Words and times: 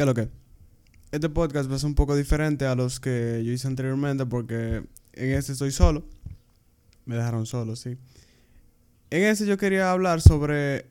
¿Qué 0.00 0.04
es 0.04 0.06
lo 0.06 0.14
que? 0.14 0.30
Este 1.12 1.28
podcast 1.28 1.70
va 1.70 1.76
a 1.76 1.78
ser 1.78 1.88
un 1.88 1.94
poco 1.94 2.16
diferente 2.16 2.64
a 2.64 2.74
los 2.74 3.00
que 3.00 3.42
yo 3.44 3.52
hice 3.52 3.68
anteriormente 3.68 4.24
porque 4.24 4.82
en 5.12 5.30
este 5.32 5.52
estoy 5.52 5.72
solo. 5.72 6.02
Me 7.04 7.16
dejaron 7.16 7.44
solo, 7.44 7.76
sí. 7.76 7.98
En 9.10 9.24
este 9.24 9.44
yo 9.44 9.58
quería 9.58 9.92
hablar 9.92 10.22
sobre 10.22 10.86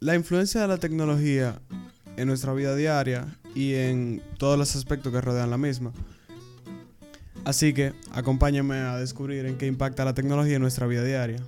la 0.00 0.14
influencia 0.14 0.60
de 0.60 0.68
la 0.68 0.76
tecnología 0.76 1.58
en 2.18 2.28
nuestra 2.28 2.52
vida 2.52 2.76
diaria 2.76 3.34
y 3.54 3.72
en 3.76 4.22
todos 4.36 4.58
los 4.58 4.76
aspectos 4.76 5.10
que 5.10 5.22
rodean 5.22 5.48
la 5.48 5.56
misma. 5.56 5.94
Así 7.46 7.72
que 7.72 7.94
acompáñame 8.12 8.76
a 8.76 8.98
descubrir 8.98 9.46
en 9.46 9.56
qué 9.56 9.68
impacta 9.68 10.04
la 10.04 10.12
tecnología 10.12 10.56
en 10.56 10.60
nuestra 10.60 10.86
vida 10.86 11.02
diaria. 11.02 11.40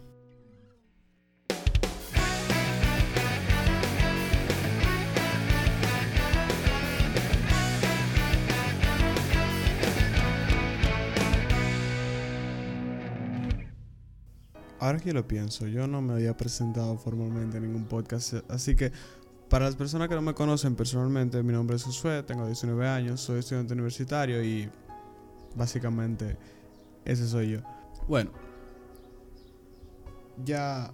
Ahora 14.83 14.99
que 14.99 15.13
lo 15.13 15.29
pienso, 15.29 15.69
yo 15.69 15.87
no 15.87 16.03
me 16.03 16.15
había 16.15 16.37
presentado 16.37 16.99
formalmente 16.99 17.57
en 17.57 17.63
ningún 17.63 17.85
podcast, 17.85 18.35
así 18.49 18.75
que 18.75 18.91
para 19.49 19.67
las 19.67 19.77
personas 19.77 20.09
que 20.09 20.17
no 20.17 20.23
me 20.23 20.35
conocen 20.35 20.75
personalmente, 20.75 21.41
mi 21.45 21.53
nombre 21.53 21.77
es 21.77 21.85
Josué, 21.85 22.25
tengo 22.25 22.45
19 22.45 22.89
años, 22.89 23.21
soy 23.21 23.39
estudiante 23.39 23.75
universitario 23.75 24.43
y 24.43 24.69
básicamente 25.55 26.37
ese 27.05 27.29
soy 27.29 27.51
yo. 27.51 27.59
Bueno, 28.09 28.33
ya 30.45 30.93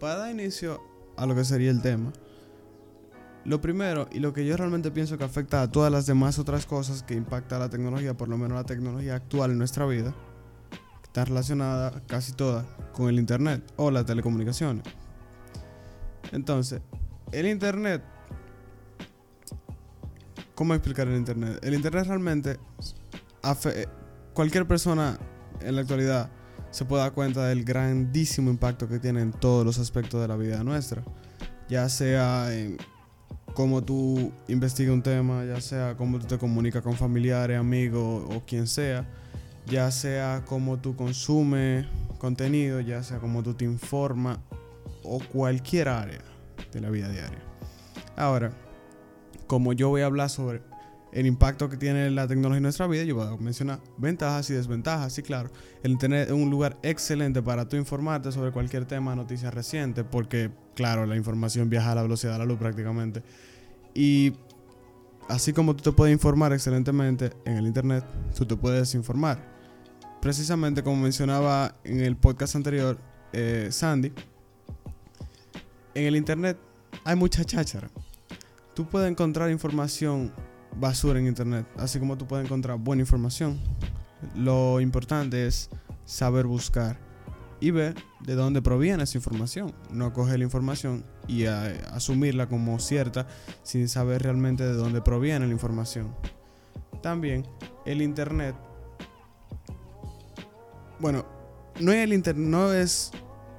para 0.00 0.16
dar 0.16 0.30
inicio 0.30 0.80
a 1.18 1.26
lo 1.26 1.34
que 1.34 1.44
sería 1.44 1.70
el 1.70 1.82
tema, 1.82 2.10
lo 3.44 3.60
primero 3.60 4.08
y 4.10 4.20
lo 4.20 4.32
que 4.32 4.46
yo 4.46 4.56
realmente 4.56 4.90
pienso 4.90 5.18
que 5.18 5.24
afecta 5.24 5.60
a 5.60 5.70
todas 5.70 5.92
las 5.92 6.06
demás 6.06 6.38
otras 6.38 6.64
cosas 6.64 7.02
que 7.02 7.12
impacta 7.12 7.58
la 7.58 7.68
tecnología, 7.68 8.16
por 8.16 8.30
lo 8.30 8.38
menos 8.38 8.56
la 8.56 8.64
tecnología 8.64 9.16
actual 9.16 9.50
en 9.50 9.58
nuestra 9.58 9.84
vida, 9.84 10.14
está 11.12 11.26
relacionada 11.26 12.02
casi 12.06 12.32
toda 12.32 12.64
con 12.94 13.10
el 13.10 13.18
Internet 13.18 13.62
o 13.76 13.90
las 13.90 14.06
telecomunicaciones. 14.06 14.82
Entonces, 16.32 16.80
el 17.32 17.46
Internet... 17.46 18.02
¿Cómo 20.54 20.72
explicar 20.72 21.08
el 21.08 21.16
Internet? 21.16 21.58
El 21.62 21.74
Internet 21.74 22.06
realmente... 22.06 22.58
Cualquier 24.32 24.66
persona 24.66 25.18
en 25.60 25.74
la 25.76 25.82
actualidad 25.82 26.30
se 26.70 26.86
puede 26.86 27.02
dar 27.02 27.12
cuenta 27.12 27.46
del 27.46 27.62
grandísimo 27.62 28.50
impacto 28.50 28.88
que 28.88 28.98
tiene 28.98 29.20
en 29.20 29.32
todos 29.32 29.66
los 29.66 29.78
aspectos 29.78 30.18
de 30.18 30.28
la 30.28 30.36
vida 30.36 30.64
nuestra. 30.64 31.02
Ya 31.68 31.90
sea 31.90 32.56
en 32.56 32.78
cómo 33.52 33.84
tú 33.84 34.32
investigas 34.48 34.94
un 34.94 35.02
tema, 35.02 35.44
ya 35.44 35.60
sea 35.60 35.94
cómo 35.94 36.18
tú 36.18 36.26
te 36.26 36.38
comunicas 36.38 36.80
con 36.80 36.94
familiares, 36.94 37.58
amigos 37.58 38.24
o 38.34 38.42
quien 38.46 38.66
sea 38.66 39.06
ya 39.66 39.90
sea 39.90 40.44
como 40.46 40.78
tú 40.78 40.96
consumes 40.96 41.86
contenido, 42.18 42.80
ya 42.80 43.02
sea 43.02 43.18
como 43.18 43.42
tú 43.42 43.54
te 43.54 43.64
informas 43.64 44.38
o 45.02 45.18
cualquier 45.18 45.88
área 45.88 46.22
de 46.72 46.80
la 46.80 46.90
vida 46.90 47.08
diaria. 47.08 47.42
Ahora, 48.16 48.52
como 49.46 49.72
yo 49.72 49.88
voy 49.88 50.02
a 50.02 50.06
hablar 50.06 50.30
sobre 50.30 50.62
el 51.12 51.26
impacto 51.26 51.68
que 51.68 51.76
tiene 51.76 52.10
la 52.10 52.26
tecnología 52.26 52.58
en 52.58 52.62
nuestra 52.62 52.86
vida, 52.86 53.04
yo 53.04 53.16
voy 53.16 53.26
a 53.26 53.36
mencionar 53.36 53.80
ventajas 53.98 54.48
y 54.50 54.54
desventajas. 54.54 55.12
Sí, 55.12 55.22
claro, 55.22 55.50
el 55.82 55.98
es 56.14 56.30
un 56.30 56.48
lugar 56.48 56.78
excelente 56.82 57.42
para 57.42 57.68
tú 57.68 57.76
informarte 57.76 58.32
sobre 58.32 58.50
cualquier 58.50 58.86
tema, 58.86 59.14
noticias 59.14 59.52
recientes, 59.52 60.04
porque, 60.10 60.50
claro, 60.74 61.04
la 61.04 61.16
información 61.16 61.68
viaja 61.68 61.92
a 61.92 61.94
la 61.96 62.02
velocidad 62.02 62.32
de 62.32 62.38
la 62.38 62.44
luz 62.46 62.58
prácticamente. 62.58 63.22
Y 63.94 64.32
así 65.28 65.52
como 65.52 65.76
tú 65.76 65.90
te 65.90 65.92
puedes 65.92 66.12
informar 66.14 66.52
excelentemente 66.52 67.32
en 67.44 67.56
el 67.56 67.66
Internet, 67.66 68.04
tú 68.34 68.46
te 68.46 68.56
puedes 68.56 68.94
informar 68.94 69.51
precisamente 70.22 70.84
como 70.84 71.02
mencionaba 71.02 71.74
en 71.82 72.00
el 72.00 72.16
podcast 72.16 72.54
anterior 72.54 72.96
eh, 73.32 73.68
Sandy, 73.72 74.12
en 75.94 76.04
el 76.04 76.14
Internet 76.14 76.56
hay 77.04 77.16
mucha 77.16 77.44
cháchara. 77.44 77.90
Tú 78.72 78.88
puedes 78.88 79.10
encontrar 79.10 79.50
información 79.50 80.32
basura 80.76 81.18
en 81.18 81.26
Internet, 81.26 81.66
así 81.76 81.98
como 81.98 82.16
tú 82.16 82.28
puedes 82.28 82.46
encontrar 82.46 82.78
buena 82.78 83.02
información. 83.02 83.58
Lo 84.36 84.80
importante 84.80 85.44
es 85.48 85.68
saber 86.04 86.46
buscar 86.46 87.00
y 87.58 87.72
ver 87.72 87.96
de 88.20 88.36
dónde 88.36 88.62
proviene 88.62 89.02
esa 89.02 89.18
información. 89.18 89.74
No 89.90 90.12
coger 90.12 90.38
la 90.38 90.44
información 90.44 91.04
y 91.26 91.46
eh, 91.46 91.80
asumirla 91.90 92.48
como 92.48 92.78
cierta 92.78 93.26
sin 93.64 93.88
saber 93.88 94.22
realmente 94.22 94.62
de 94.62 94.74
dónde 94.74 95.02
proviene 95.02 95.46
la 95.46 95.52
información. 95.52 96.14
También 97.02 97.44
el 97.84 98.02
Internet 98.02 98.54
bueno, 101.02 101.26
no 101.80 101.90
es 101.90 101.98
el 101.98 102.12
internet, 102.12 102.46
no 102.48 102.72
es 102.72 103.10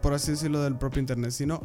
por 0.02 0.14
así 0.14 0.32
decirlo 0.32 0.64
del 0.64 0.78
propio 0.78 1.02
internet, 1.02 1.32
sino 1.32 1.62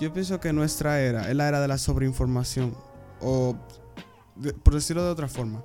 yo 0.00 0.12
pienso 0.12 0.40
que 0.40 0.52
nuestra 0.52 1.00
era 1.00 1.30
es 1.30 1.36
la 1.36 1.48
era 1.48 1.60
de 1.60 1.68
la 1.68 1.76
sobreinformación 1.76 2.74
o 3.20 3.54
por 4.62 4.74
decirlo 4.74 5.04
de 5.04 5.10
otra 5.10 5.28
forma, 5.28 5.62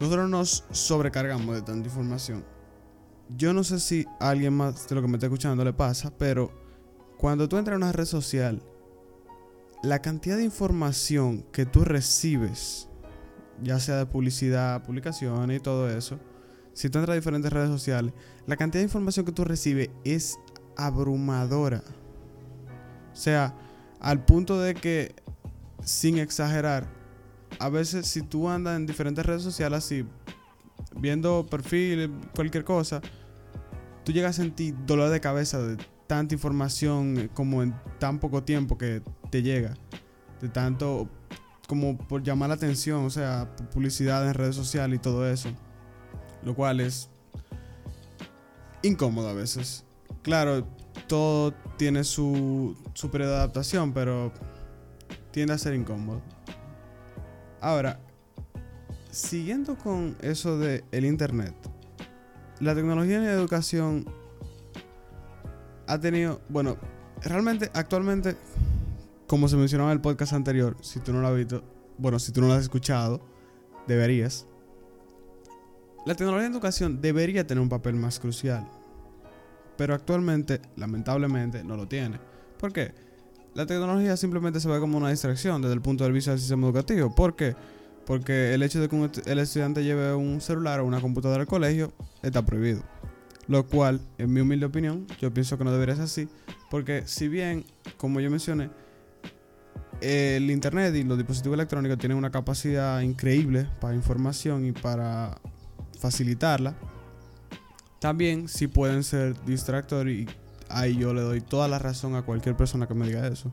nosotros 0.00 0.28
nos 0.28 0.64
sobrecargamos 0.70 1.54
de 1.54 1.62
tanta 1.62 1.86
información. 1.86 2.44
Yo 3.36 3.52
no 3.52 3.62
sé 3.62 3.78
si 3.78 4.06
a 4.20 4.30
alguien 4.30 4.54
más 4.54 4.88
de 4.88 4.94
lo 4.94 5.02
que 5.02 5.08
me 5.08 5.14
está 5.14 5.26
escuchando 5.26 5.62
le 5.64 5.72
pasa, 5.72 6.10
pero 6.16 6.50
cuando 7.18 7.48
tú 7.48 7.58
entras 7.58 7.74
a 7.74 7.76
una 7.76 7.92
red 7.92 8.04
social, 8.06 8.62
la 9.82 10.00
cantidad 10.00 10.36
de 10.38 10.44
información 10.44 11.42
que 11.52 11.66
tú 11.66 11.84
recibes, 11.84 12.88
ya 13.62 13.78
sea 13.80 13.96
de 13.96 14.06
publicidad, 14.06 14.82
publicaciones 14.82 15.58
y 15.58 15.60
todo 15.60 15.90
eso, 15.90 16.18
si 16.74 16.90
tú 16.90 16.98
entras 16.98 17.14
a 17.14 17.16
diferentes 17.16 17.52
redes 17.52 17.70
sociales, 17.70 18.12
la 18.46 18.56
cantidad 18.56 18.80
de 18.80 18.86
información 18.86 19.24
que 19.24 19.32
tú 19.32 19.44
recibes 19.44 19.90
es 20.04 20.38
abrumadora. 20.76 21.82
O 23.12 23.16
sea, 23.16 23.54
al 24.00 24.24
punto 24.24 24.60
de 24.60 24.74
que, 24.74 25.14
sin 25.84 26.18
exagerar, 26.18 26.88
a 27.60 27.68
veces 27.68 28.08
si 28.08 28.22
tú 28.22 28.48
andas 28.48 28.76
en 28.76 28.86
diferentes 28.86 29.24
redes 29.24 29.42
sociales 29.42 29.84
así, 29.84 30.04
viendo 30.96 31.46
perfiles, 31.48 32.10
cualquier 32.34 32.64
cosa, 32.64 33.00
tú 34.04 34.10
llegas 34.10 34.38
a 34.38 34.42
sentir 34.42 34.74
dolor 34.84 35.10
de 35.10 35.20
cabeza 35.20 35.62
de 35.62 35.76
tanta 36.08 36.34
información 36.34 37.30
como 37.34 37.62
en 37.62 37.72
tan 38.00 38.18
poco 38.18 38.42
tiempo 38.42 38.76
que 38.76 39.00
te 39.30 39.42
llega. 39.42 39.74
De 40.40 40.48
tanto 40.48 41.08
como 41.68 41.96
por 41.96 42.22
llamar 42.22 42.48
la 42.48 42.56
atención, 42.56 43.04
o 43.04 43.10
sea, 43.10 43.54
publicidad 43.72 44.26
en 44.26 44.34
redes 44.34 44.56
sociales 44.56 44.96
y 44.96 45.00
todo 45.00 45.26
eso 45.26 45.50
lo 46.44 46.54
cual 46.54 46.80
es 46.80 47.08
incómodo 48.82 49.28
a 49.28 49.32
veces. 49.32 49.84
Claro, 50.22 50.66
todo 51.06 51.52
tiene 51.76 52.04
su, 52.04 52.76
su 52.94 53.10
periodo 53.10 53.32
de 53.32 53.36
adaptación, 53.38 53.92
pero 53.92 54.32
tiende 55.30 55.54
a 55.54 55.58
ser 55.58 55.74
incómodo. 55.74 56.22
Ahora, 57.60 57.98
siguiendo 59.10 59.76
con 59.76 60.16
eso 60.20 60.58
de 60.58 60.84
el 60.92 61.04
internet, 61.04 61.54
la 62.60 62.74
tecnología 62.74 63.16
en 63.16 63.24
la 63.24 63.32
educación 63.32 64.04
ha 65.86 65.98
tenido, 65.98 66.40
bueno, 66.48 66.76
realmente 67.22 67.70
actualmente, 67.74 68.36
como 69.26 69.48
se 69.48 69.56
mencionaba 69.56 69.90
en 69.90 69.96
el 69.96 70.02
podcast 70.02 70.32
anterior, 70.32 70.76
si 70.80 71.00
tú 71.00 71.12
no 71.12 71.20
lo 71.20 71.28
has 71.28 71.36
visto, 71.36 71.64
bueno, 71.98 72.18
si 72.18 72.32
tú 72.32 72.40
no 72.40 72.48
lo 72.48 72.54
has 72.54 72.62
escuchado, 72.62 73.20
deberías. 73.86 74.46
La 76.06 76.14
tecnología 76.14 76.46
en 76.46 76.52
educación 76.52 77.00
debería 77.00 77.46
tener 77.46 77.62
un 77.62 77.70
papel 77.70 77.94
más 77.94 78.20
crucial, 78.20 78.68
pero 79.78 79.94
actualmente, 79.94 80.60
lamentablemente, 80.76 81.64
no 81.64 81.76
lo 81.76 81.88
tiene. 81.88 82.18
¿Por 82.58 82.72
qué? 82.72 82.92
La 83.54 83.64
tecnología 83.64 84.16
simplemente 84.16 84.60
se 84.60 84.68
ve 84.68 84.80
como 84.80 84.98
una 84.98 85.10
distracción 85.10 85.62
desde 85.62 85.74
el 85.74 85.80
punto 85.80 86.04
de 86.04 86.12
vista 86.12 86.32
del 86.32 86.40
sistema 86.40 86.66
educativo. 86.66 87.14
¿Por 87.14 87.36
qué? 87.36 87.56
Porque 88.04 88.52
el 88.52 88.62
hecho 88.62 88.80
de 88.80 88.88
que 88.88 89.30
el 89.30 89.38
estudiante 89.38 89.82
lleve 89.82 90.12
un 90.14 90.42
celular 90.42 90.80
o 90.80 90.84
una 90.84 91.00
computadora 91.00 91.42
al 91.42 91.46
colegio 91.46 91.92
está 92.22 92.44
prohibido. 92.44 92.82
Lo 93.46 93.66
cual, 93.66 94.00
en 94.18 94.32
mi 94.32 94.40
humilde 94.40 94.66
opinión, 94.66 95.06
yo 95.20 95.32
pienso 95.32 95.56
que 95.56 95.64
no 95.64 95.72
debería 95.72 95.94
ser 95.94 96.04
así. 96.04 96.28
Porque 96.70 97.04
si 97.06 97.28
bien, 97.28 97.64
como 97.96 98.20
yo 98.20 98.30
mencioné, 98.30 98.70
el 100.00 100.50
Internet 100.50 100.94
y 100.96 101.02
los 101.02 101.16
dispositivos 101.16 101.54
electrónicos 101.54 101.96
tienen 101.98 102.18
una 102.18 102.30
capacidad 102.30 103.00
increíble 103.00 103.68
para 103.80 103.94
información 103.94 104.66
y 104.66 104.72
para 104.72 105.38
facilitarla. 106.04 106.74
También 107.98 108.46
si 108.46 108.66
pueden 108.66 109.02
ser 109.02 109.42
distractores 109.46 110.14
y 110.14 110.26
ahí 110.68 110.98
yo 110.98 111.14
le 111.14 111.22
doy 111.22 111.40
toda 111.40 111.66
la 111.66 111.78
razón 111.78 112.14
a 112.14 112.20
cualquier 112.20 112.54
persona 112.54 112.86
que 112.86 112.92
me 112.92 113.06
diga 113.06 113.26
eso. 113.26 113.50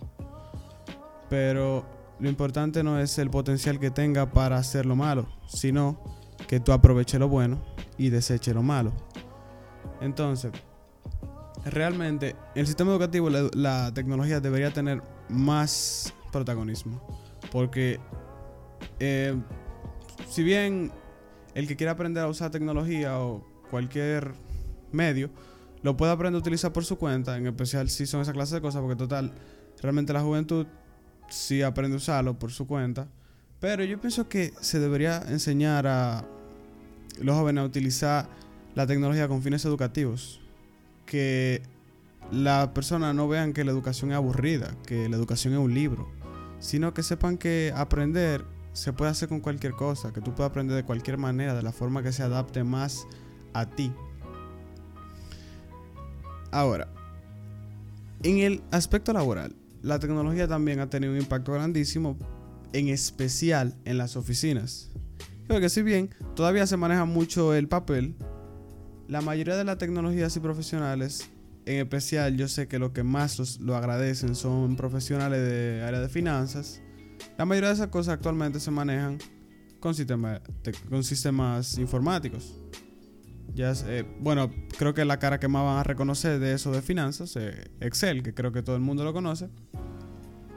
Pero 1.29 1.85
lo 2.19 2.27
importante 2.27 2.83
no 2.83 2.99
es 2.99 3.17
el 3.19 3.29
potencial 3.29 3.79
que 3.79 3.89
tenga 3.89 4.33
para 4.33 4.57
hacer 4.57 4.85
lo 4.85 4.97
malo, 4.97 5.29
sino 5.47 5.97
que 6.49 6.59
tú 6.59 6.73
aproveches 6.73 7.21
lo 7.21 7.29
bueno 7.29 7.57
y 7.97 8.09
deseche 8.09 8.53
lo 8.53 8.63
malo. 8.63 8.91
Entonces, 10.01 10.51
realmente 11.63 12.35
el 12.53 12.67
sistema 12.67 12.91
educativo, 12.91 13.29
la, 13.29 13.49
la, 13.53 13.93
tecnología 13.93 14.41
debería 14.41 14.73
tener 14.73 15.01
más 15.29 16.13
protagonismo. 16.33 17.01
Porque 17.49 17.97
eh, 18.99 19.37
si 20.27 20.43
bien 20.43 20.91
el 21.55 21.67
que 21.67 21.75
quiera 21.75 21.93
aprender 21.93 22.23
a 22.23 22.27
usar 22.27 22.51
tecnología 22.51 23.19
o 23.19 23.45
cualquier 23.69 24.33
medio, 24.91 25.29
lo 25.83 25.97
puede 25.97 26.11
aprender 26.11 26.37
a 26.37 26.41
utilizar 26.41 26.73
por 26.73 26.85
su 26.85 26.97
cuenta, 26.97 27.37
en 27.37 27.47
especial 27.47 27.89
si 27.89 28.05
son 28.05 28.21
esa 28.21 28.33
clase 28.33 28.55
de 28.55 28.61
cosas, 28.61 28.81
porque 28.81 28.95
total, 28.95 29.33
realmente 29.81 30.13
la 30.13 30.21
juventud 30.21 30.67
sí 31.29 31.61
aprende 31.61 31.95
a 31.95 31.97
usarlo 31.97 32.37
por 32.37 32.51
su 32.51 32.67
cuenta. 32.67 33.07
Pero 33.59 33.83
yo 33.83 33.99
pienso 33.99 34.27
que 34.27 34.53
se 34.59 34.79
debería 34.79 35.23
enseñar 35.27 35.87
a 35.87 36.25
los 37.19 37.35
jóvenes 37.35 37.61
a 37.61 37.65
utilizar 37.65 38.29
la 38.75 38.87
tecnología 38.87 39.27
con 39.27 39.41
fines 39.41 39.65
educativos. 39.65 40.39
Que 41.05 41.61
las 42.31 42.69
personas 42.69 43.13
no 43.13 43.27
vean 43.27 43.53
que 43.53 43.63
la 43.63 43.71
educación 43.71 44.11
es 44.11 44.17
aburrida, 44.17 44.75
que 44.85 45.09
la 45.09 45.17
educación 45.17 45.53
es 45.53 45.59
un 45.59 45.73
libro, 45.73 46.09
sino 46.59 46.93
que 46.93 47.03
sepan 47.03 47.37
que 47.37 47.73
aprender 47.75 48.45
se 48.73 48.93
puede 48.93 49.11
hacer 49.11 49.29
con 49.29 49.39
cualquier 49.39 49.73
cosa, 49.73 50.13
que 50.13 50.21
tú 50.21 50.33
puedes 50.33 50.49
aprender 50.49 50.75
de 50.75 50.83
cualquier 50.83 51.17
manera, 51.17 51.53
de 51.53 51.61
la 51.61 51.71
forma 51.71 52.03
que 52.03 52.11
se 52.11 52.23
adapte 52.23 52.63
más 52.63 53.05
a 53.53 53.65
ti. 53.65 53.91
Ahora, 56.51 56.87
en 58.23 58.39
el 58.39 58.61
aspecto 58.71 59.13
laboral, 59.13 59.55
la 59.81 59.99
tecnología 59.99 60.47
también 60.47 60.79
ha 60.79 60.89
tenido 60.89 61.13
un 61.13 61.19
impacto 61.19 61.53
grandísimo, 61.53 62.17
en 62.73 62.87
especial 62.87 63.75
en 63.85 63.97
las 63.97 64.15
oficinas. 64.15 64.89
Porque 65.47 65.69
si 65.69 65.81
bien 65.81 66.09
todavía 66.35 66.67
se 66.67 66.77
maneja 66.77 67.05
mucho 67.05 67.53
el 67.53 67.67
papel, 67.67 68.15
la 69.07 69.21
mayoría 69.21 69.57
de 69.57 69.65
las 69.65 69.77
tecnologías 69.77 70.35
y 70.37 70.39
profesionales, 70.39 71.29
en 71.65 71.79
especial 71.79 72.37
yo 72.37 72.47
sé 72.47 72.67
que 72.67 72.79
lo 72.79 72.93
que 72.93 73.03
más 73.03 73.59
lo 73.59 73.75
agradecen 73.75 74.35
son 74.35 74.75
profesionales 74.75 75.39
de 75.39 75.83
área 75.83 75.99
de 75.99 76.09
finanzas, 76.09 76.81
la 77.37 77.45
mayoría 77.45 77.69
de 77.69 77.75
esas 77.75 77.87
cosas 77.87 78.15
actualmente 78.15 78.59
se 78.59 78.71
manejan 78.71 79.19
con, 79.79 79.95
con 80.89 81.03
sistemas 81.03 81.77
informáticos. 81.77 82.55
Ya 83.53 83.73
eh, 83.87 84.05
bueno, 84.19 84.49
creo 84.77 84.93
que 84.93 85.03
la 85.03 85.19
cara 85.19 85.39
que 85.39 85.47
más 85.47 85.63
van 85.63 85.77
a 85.77 85.83
reconocer 85.83 86.39
de 86.39 86.53
eso 86.53 86.71
de 86.71 86.81
finanzas, 86.81 87.35
eh, 87.35 87.69
Excel, 87.81 88.23
que 88.23 88.33
creo 88.33 88.51
que 88.51 88.61
todo 88.61 88.75
el 88.75 88.81
mundo 88.81 89.03
lo 89.03 89.11
conoce, 89.11 89.49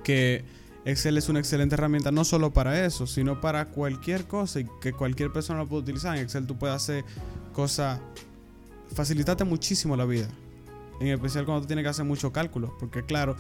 que 0.05 0.45
Excel 0.85 1.17
es 1.19 1.29
una 1.29 1.41
excelente 1.41 1.75
herramienta 1.75 2.13
no 2.13 2.25
solo 2.25 2.53
para 2.53 2.85
eso, 2.85 3.07
sino 3.07 3.41
para 3.41 3.71
cualquier 3.71 4.27
cosa 4.27 4.61
y 4.61 4.67
que 4.81 4.93
cualquier 4.93 5.33
persona 5.33 5.61
lo 5.61 5.69
puede 5.69 5.83
utilizar. 5.83 6.17
En 6.17 6.23
Excel 6.23 6.47
tú 6.47 6.57
puedes 6.57 6.77
hacer 6.77 7.05
cosas, 7.53 8.01
facilitarte 8.95 9.43
muchísimo 9.45 9.97
la 9.97 10.05
vida, 10.05 10.29
en 11.01 11.09
especial 11.09 11.47
cuando 11.47 11.63
tú 11.63 11.67
tienes 11.67 11.83
que 11.83 11.89
hacer 11.89 12.05
mucho 12.05 12.33
cálculo, 12.33 12.77
porque 12.79 13.03
claro, 13.03 13.35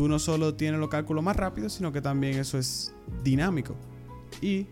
tú 0.00 0.08
no 0.08 0.18
solo 0.18 0.54
tienes 0.54 0.80
los 0.80 0.88
cálculos 0.88 1.22
más 1.22 1.36
rápidos, 1.36 1.74
sino 1.74 1.92
que 1.92 2.00
también 2.00 2.38
eso 2.38 2.56
es 2.56 2.94
dinámico. 3.22 3.76
Y 4.40 4.66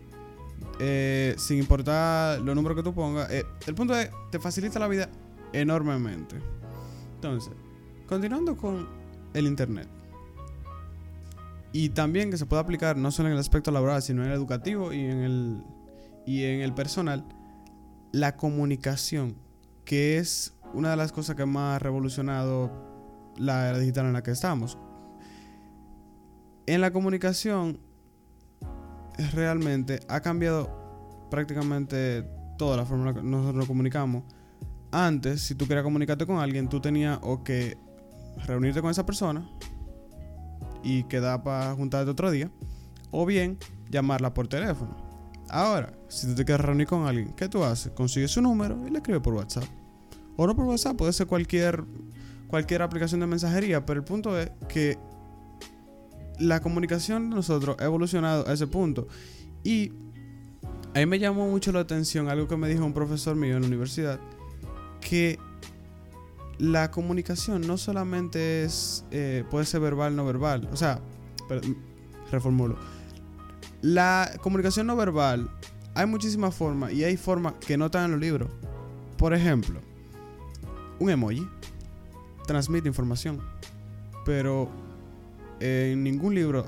eh, 0.79 1.35
sin 1.37 1.59
importar 1.59 2.41
los 2.41 2.55
números 2.55 2.75
que 2.75 2.81
tú 2.81 2.95
pongas, 2.95 3.29
eh, 3.29 3.45
el 3.67 3.75
punto 3.75 3.95
es, 3.95 4.09
te 4.31 4.39
facilita 4.39 4.79
la 4.79 4.87
vida 4.87 5.07
enormemente. 5.53 6.35
Entonces, 7.13 7.53
continuando 8.07 8.57
con 8.57 8.89
el 9.35 9.45
Internet. 9.45 9.87
Y 11.73 11.89
también 11.89 12.31
que 12.31 12.37
se 12.39 12.47
puede 12.47 12.63
aplicar 12.63 12.97
no 12.97 13.11
solo 13.11 13.29
en 13.29 13.33
el 13.33 13.39
aspecto 13.39 13.69
laboral, 13.69 14.01
sino 14.01 14.23
en 14.23 14.29
el 14.29 14.33
educativo 14.33 14.91
y 14.93 15.01
en 15.01 15.19
el, 15.19 15.63
y 16.25 16.43
en 16.45 16.61
el 16.61 16.73
personal, 16.73 17.23
la 18.13 18.35
comunicación, 18.35 19.35
que 19.85 20.17
es 20.17 20.55
una 20.73 20.89
de 20.89 20.95
las 20.95 21.11
cosas 21.11 21.35
que 21.35 21.45
más 21.45 21.75
ha 21.75 21.77
revolucionado 21.77 22.71
la 23.37 23.69
era 23.69 23.77
digital 23.77 24.07
en 24.07 24.13
la 24.13 24.23
que 24.23 24.31
estamos. 24.31 24.79
En 26.69 26.81
la 26.81 26.93
comunicación, 26.93 27.79
realmente 29.33 30.01
ha 30.07 30.21
cambiado 30.21 31.27
prácticamente 31.31 32.21
toda 32.59 32.77
la 32.77 32.85
forma 32.85 33.09
en 33.09 33.15
la 33.15 33.19
que 33.19 33.27
nosotros 33.27 33.55
nos 33.55 33.65
comunicamos. 33.65 34.23
Antes, 34.91 35.41
si 35.41 35.55
tú 35.55 35.67
querías 35.67 35.83
comunicarte 35.83 36.27
con 36.27 36.37
alguien, 36.37 36.69
tú 36.69 36.79
tenías 36.79 37.17
o 37.23 37.43
que 37.43 37.75
reunirte 38.45 38.81
con 38.81 38.91
esa 38.91 39.03
persona 39.03 39.49
y 40.83 41.05
quedar 41.05 41.41
para 41.41 41.73
juntarte 41.73 42.11
otro 42.11 42.29
día, 42.29 42.51
o 43.09 43.25
bien 43.25 43.57
llamarla 43.89 44.35
por 44.35 44.47
teléfono. 44.47 44.95
Ahora, 45.49 45.91
si 46.07 46.27
tú 46.27 46.35
te 46.35 46.45
quieres 46.45 46.63
reunir 46.63 46.85
con 46.85 47.07
alguien, 47.07 47.33
¿qué 47.33 47.49
tú 47.49 47.63
haces? 47.63 47.93
Consigues 47.93 48.29
su 48.29 48.43
número 48.43 48.85
y 48.85 48.91
le 48.91 48.99
escribes 48.99 49.23
por 49.23 49.33
WhatsApp. 49.33 49.65
O 50.37 50.45
no 50.45 50.55
por 50.55 50.65
WhatsApp, 50.65 50.95
puede 50.95 51.13
ser 51.13 51.25
cualquier, 51.25 51.83
cualquier 52.45 52.83
aplicación 52.83 53.21
de 53.21 53.25
mensajería, 53.25 53.87
pero 53.87 54.01
el 54.01 54.05
punto 54.05 54.39
es 54.39 54.51
que 54.67 54.99
la 56.39 56.61
comunicación 56.61 57.29
de 57.29 57.35
nosotros 57.35 57.75
ha 57.79 57.85
evolucionado 57.85 58.47
a 58.47 58.53
ese 58.53 58.67
punto. 58.67 59.07
Y 59.63 59.91
a 60.95 60.99
mí 60.99 61.05
me 61.05 61.19
llamó 61.19 61.47
mucho 61.49 61.71
la 61.71 61.81
atención 61.81 62.29
algo 62.29 62.47
que 62.47 62.57
me 62.57 62.67
dijo 62.67 62.85
un 62.85 62.93
profesor 62.93 63.35
mío 63.35 63.55
en 63.55 63.61
la 63.61 63.67
universidad, 63.67 64.19
que 65.01 65.37
la 66.57 66.91
comunicación 66.91 67.65
no 67.65 67.77
solamente 67.77 68.63
es, 68.63 69.05
eh, 69.11 69.43
puede 69.49 69.65
ser 69.65 69.81
verbal, 69.81 70.15
no 70.15 70.25
verbal. 70.25 70.67
O 70.71 70.75
sea, 70.75 70.99
reformulo. 72.31 72.77
La 73.81 74.31
comunicación 74.41 74.87
no 74.87 74.95
verbal, 74.95 75.49
hay 75.95 76.05
muchísimas 76.05 76.53
formas 76.55 76.93
y 76.93 77.03
hay 77.03 77.17
formas 77.17 77.53
que 77.65 77.77
no 77.77 77.85
están 77.85 78.05
en 78.05 78.11
los 78.11 78.19
libros. 78.19 78.49
Por 79.17 79.33
ejemplo, 79.33 79.79
un 80.99 81.09
emoji 81.09 81.47
transmite 82.45 82.87
información, 82.87 83.41
pero 84.25 84.69
en 85.59 86.03
ningún 86.03 86.35
libro, 86.35 86.65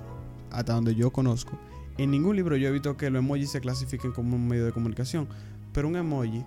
hasta 0.51 0.73
donde 0.73 0.95
yo 0.95 1.11
conozco, 1.11 1.57
en 1.97 2.11
ningún 2.11 2.35
libro 2.35 2.55
yo 2.57 2.67
he 2.67 2.71
visto 2.71 2.97
que 2.97 3.09
los 3.09 3.19
emojis 3.19 3.51
se 3.51 3.61
clasifiquen 3.61 4.11
como 4.11 4.35
un 4.35 4.47
medio 4.47 4.65
de 4.65 4.71
comunicación. 4.71 5.27
Pero 5.73 5.87
un 5.87 5.95
emoji 5.95 6.43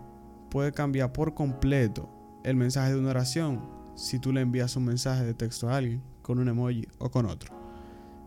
puede 0.51 0.73
cambiar 0.73 1.13
por 1.13 1.35
completo 1.35 2.09
el 2.45 2.57
mensaje 2.57 2.93
de 2.93 2.99
una 2.99 3.11
oración 3.11 3.61
si 3.95 4.19
tú 4.19 4.33
le 4.33 4.41
envías 4.41 4.77
un 4.77 4.85
mensaje 4.85 5.25
de 5.25 5.35
texto 5.35 5.69
a 5.69 5.77
alguien 5.77 6.03
con 6.23 6.39
un 6.39 6.49
emoji 6.49 6.89
o 6.99 7.11
con 7.11 7.27
otro. 7.27 7.55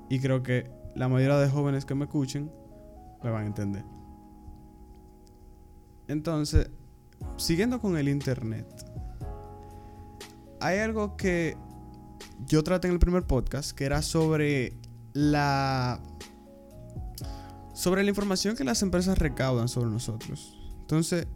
Y 0.09 0.19
creo 0.19 0.41
que 0.41 0.71
la 0.95 1.09
mayoría 1.09 1.37
de 1.37 1.49
jóvenes 1.49 1.85
que 1.85 1.95
me 1.95 2.05
escuchen 2.05 2.51
me 3.23 3.29
van 3.29 3.43
a 3.43 3.47
entender. 3.47 3.83
Entonces, 6.07 6.69
siguiendo 7.35 7.81
con 7.81 7.97
el 7.97 8.07
Internet, 8.07 8.65
hay 10.61 10.79
algo 10.79 11.17
que 11.17 11.57
yo 12.45 12.63
traté 12.63 12.87
en 12.87 12.93
el 12.93 12.99
primer 12.99 13.23
podcast, 13.23 13.71
que 13.71 13.85
era 13.85 14.01
sobre 14.01 14.73
la 15.13 15.99
sobre 17.73 18.03
la 18.03 18.09
información 18.09 18.55
que 18.55 18.63
las 18.63 18.81
empresas 18.81 19.17
recaudan 19.17 19.67
sobre 19.67 19.91
nosotros. 19.91 20.57
Entonces, 20.81 21.27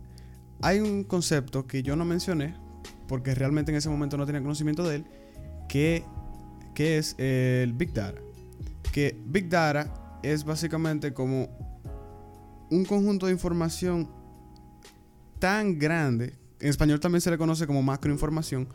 hay 0.62 0.80
un 0.80 1.04
concepto 1.04 1.68
que 1.68 1.84
yo 1.84 1.96
no 1.96 2.04
mencioné, 2.04 2.56
porque 3.08 3.36
realmente 3.36 3.72
en 3.72 3.78
ese 3.78 3.90
momento 3.90 4.18
no 4.18 4.26
tenía 4.26 4.42
conocimiento 4.42 4.84
de 4.88 4.98
él, 4.98 5.06
que, 5.70 6.04
que 6.74 6.98
es 6.98 7.16
el 7.20 7.74
Big 7.74 7.94
Data. 7.94 8.20
Que 8.92 9.22
Big 9.26 9.50
Data 9.50 10.20
es 10.24 10.44
básicamente 10.44 11.14
como 11.14 11.48
un 12.72 12.86
conjunto 12.86 13.28
de 13.28 13.34
información 13.34 14.10
tan 15.38 15.78
grande, 15.78 16.38
en 16.60 16.70
español 16.70 17.00
también 17.00 17.22
se 17.22 17.30
le 17.32 17.38
conoce 17.38 17.68
como 17.68 17.82
macroinformación, 17.84 18.68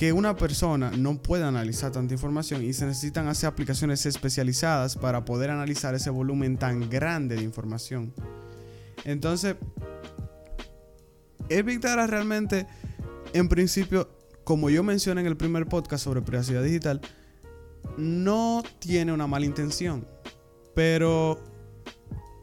que 0.00 0.14
una 0.14 0.34
persona 0.34 0.90
no 0.96 1.20
puede 1.20 1.44
analizar 1.44 1.92
tanta 1.92 2.14
información 2.14 2.64
y 2.64 2.72
se 2.72 2.86
necesitan 2.86 3.28
hacer 3.28 3.48
aplicaciones 3.48 4.06
especializadas 4.06 4.96
para 4.96 5.26
poder 5.26 5.50
analizar 5.50 5.94
ese 5.94 6.08
volumen 6.08 6.56
tan 6.56 6.88
grande 6.88 7.36
de 7.36 7.42
información. 7.42 8.14
Entonces, 9.04 9.56
el 11.50 11.64
Big 11.64 11.82
realmente, 11.82 12.66
en 13.34 13.50
principio, 13.50 14.08
como 14.42 14.70
yo 14.70 14.82
mencioné 14.82 15.20
en 15.20 15.26
el 15.26 15.36
primer 15.36 15.66
podcast 15.66 16.04
sobre 16.04 16.22
privacidad 16.22 16.62
digital, 16.62 17.02
no 17.98 18.62
tiene 18.78 19.12
una 19.12 19.26
mala 19.26 19.44
intención. 19.44 20.08
Pero, 20.74 21.44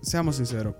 seamos 0.04 0.36
sinceros, 0.36 0.76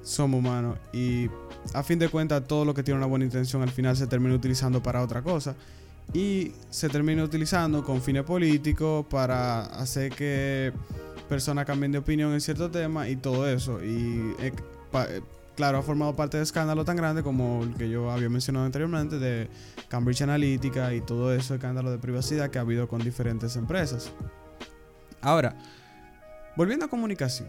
somos 0.00 0.38
humanos 0.38 0.78
y 0.94 1.28
a 1.74 1.82
fin 1.82 1.98
de 1.98 2.08
cuentas 2.08 2.46
todo 2.46 2.64
lo 2.64 2.74
que 2.74 2.82
tiene 2.82 2.98
una 2.98 3.06
buena 3.06 3.24
intención 3.24 3.62
al 3.62 3.70
final 3.70 3.96
se 3.96 4.06
termina 4.06 4.34
utilizando 4.34 4.82
para 4.82 5.02
otra 5.02 5.22
cosa. 5.22 5.54
Y 6.12 6.52
se 6.70 6.88
termina 6.88 7.24
utilizando 7.24 7.82
con 7.82 8.00
fines 8.00 8.22
políticos 8.22 9.04
para 9.10 9.62
hacer 9.62 10.12
que 10.12 10.72
personas 11.28 11.66
cambien 11.66 11.92
de 11.92 11.98
opinión 11.98 12.32
en 12.32 12.40
cierto 12.40 12.70
tema 12.70 13.08
y 13.08 13.16
todo 13.16 13.48
eso. 13.48 13.82
Y 13.82 14.34
eh, 14.38 14.52
eh, 14.92 15.20
claro 15.56 15.78
ha 15.78 15.82
formado 15.82 16.14
parte 16.14 16.36
de 16.36 16.44
escándalo 16.44 16.84
tan 16.84 16.96
grande 16.96 17.22
como 17.22 17.64
el 17.64 17.74
que 17.74 17.88
yo 17.88 18.10
había 18.10 18.28
mencionado 18.28 18.66
anteriormente 18.66 19.18
de 19.18 19.48
Cambridge 19.88 20.22
Analytica 20.22 20.94
y 20.94 21.00
todo 21.00 21.34
eso 21.34 21.54
escándalo 21.54 21.90
de 21.90 21.98
privacidad 21.98 22.50
que 22.50 22.58
ha 22.58 22.62
habido 22.62 22.86
con 22.88 23.02
diferentes 23.02 23.56
empresas. 23.56 24.12
Ahora 25.20 25.56
volviendo 26.56 26.86
a 26.86 26.88
comunicación 26.88 27.48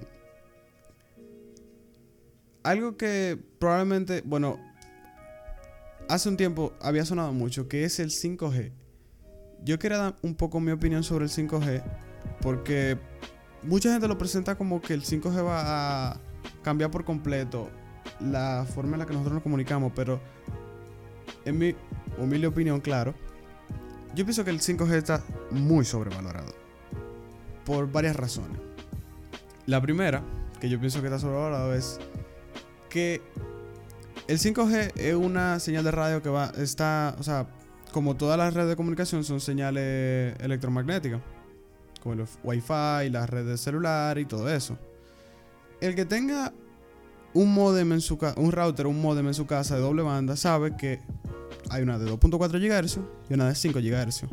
algo 2.67 2.97
que 2.97 3.39
probablemente, 3.59 4.21
bueno, 4.25 4.59
hace 6.09 6.27
un 6.27 6.36
tiempo 6.36 6.74
había 6.81 7.05
sonado 7.05 7.31
mucho, 7.31 7.69
que 7.69 7.86
es 7.86 8.00
el 8.00 8.09
5G. 8.09 8.74
Yo 9.63 9.79
quería 9.79 9.97
dar 9.97 10.15
un 10.21 10.36
poco 10.36 10.59
mi 10.59 10.71
opinión 10.71 11.01
sobre 11.03 11.25
el 11.25 11.31
5G, 11.31 11.81
porque 12.41 12.97
mucha 13.63 13.89
gente 13.91 14.09
lo 14.09 14.17
presenta 14.17 14.55
como 14.55 14.81
que 14.81 14.93
el 14.93 15.03
5G 15.03 15.45
va 15.45 16.12
a 16.12 16.19
cambiar 16.62 16.91
por 16.91 17.05
completo 17.05 17.69
la 18.19 18.65
forma 18.75 18.93
en 18.93 19.00
la 19.00 19.05
que 19.05 19.13
nosotros 19.13 19.36
nos 19.36 19.43
comunicamos, 19.43 19.93
pero 19.95 20.19
en 21.45 21.57
mi 21.57 21.74
humilde 22.17 22.47
opinión, 22.47 22.81
claro, 22.81 23.15
yo 24.13 24.25
pienso 24.25 24.43
que 24.43 24.50
el 24.50 24.59
5G 24.59 24.91
está 24.93 25.24
muy 25.51 25.86
sobrevalorado. 25.86 26.53
Por 27.65 27.89
varias 27.89 28.17
razones. 28.17 28.59
La 29.65 29.81
primera, 29.81 30.21
que 30.59 30.67
yo 30.67 30.79
pienso 30.79 31.00
que 31.00 31.07
está 31.07 31.19
sobrevalorado, 31.19 31.74
es 31.74 32.00
que 32.89 33.22
el 34.27 34.39
5G 34.39 34.94
es 34.96 35.15
una 35.15 35.60
señal 35.60 35.84
de 35.84 35.91
radio 35.91 36.22
que 36.22 36.29
va, 36.29 36.51
está, 36.58 37.15
o 37.20 37.24
sea, 37.24 37.48
como 37.91 38.17
todas 38.17 38.38
las 38.38 38.53
redes 38.53 38.70
de 38.70 38.75
comunicación 38.75 39.24
son 39.24 39.39
señales 39.39 40.36
electromagnéticas, 40.39 41.22
como 42.01 42.15
el 42.15 42.27
Wi-Fi, 42.44 43.10
las 43.10 43.29
redes 43.29 43.62
celular 43.62 44.17
y 44.17 44.25
todo 44.25 44.50
eso. 44.50 44.77
El 45.79 45.96
que 45.96 46.06
tenga 46.06 46.53
un 47.34 47.53
modem 47.53 47.94
en 47.94 48.01
su 48.01 48.17
un 48.36 48.51
router, 48.51 48.88
un 48.88 49.01
modem 49.01 49.27
en 49.27 49.34
su 49.34 49.46
casa 49.46 49.75
de 49.75 49.82
doble 49.82 50.01
banda, 50.01 50.36
sabe 50.36 50.75
que 50.75 51.00
hay 51.70 51.84
una 51.84 52.00
de 52.00 52.12
2.4 52.12 52.60
GHz 52.60 53.00
y 53.29 53.34
una 53.34 53.48
de 53.48 53.56
5 53.56 53.79
GHz. 53.79 54.25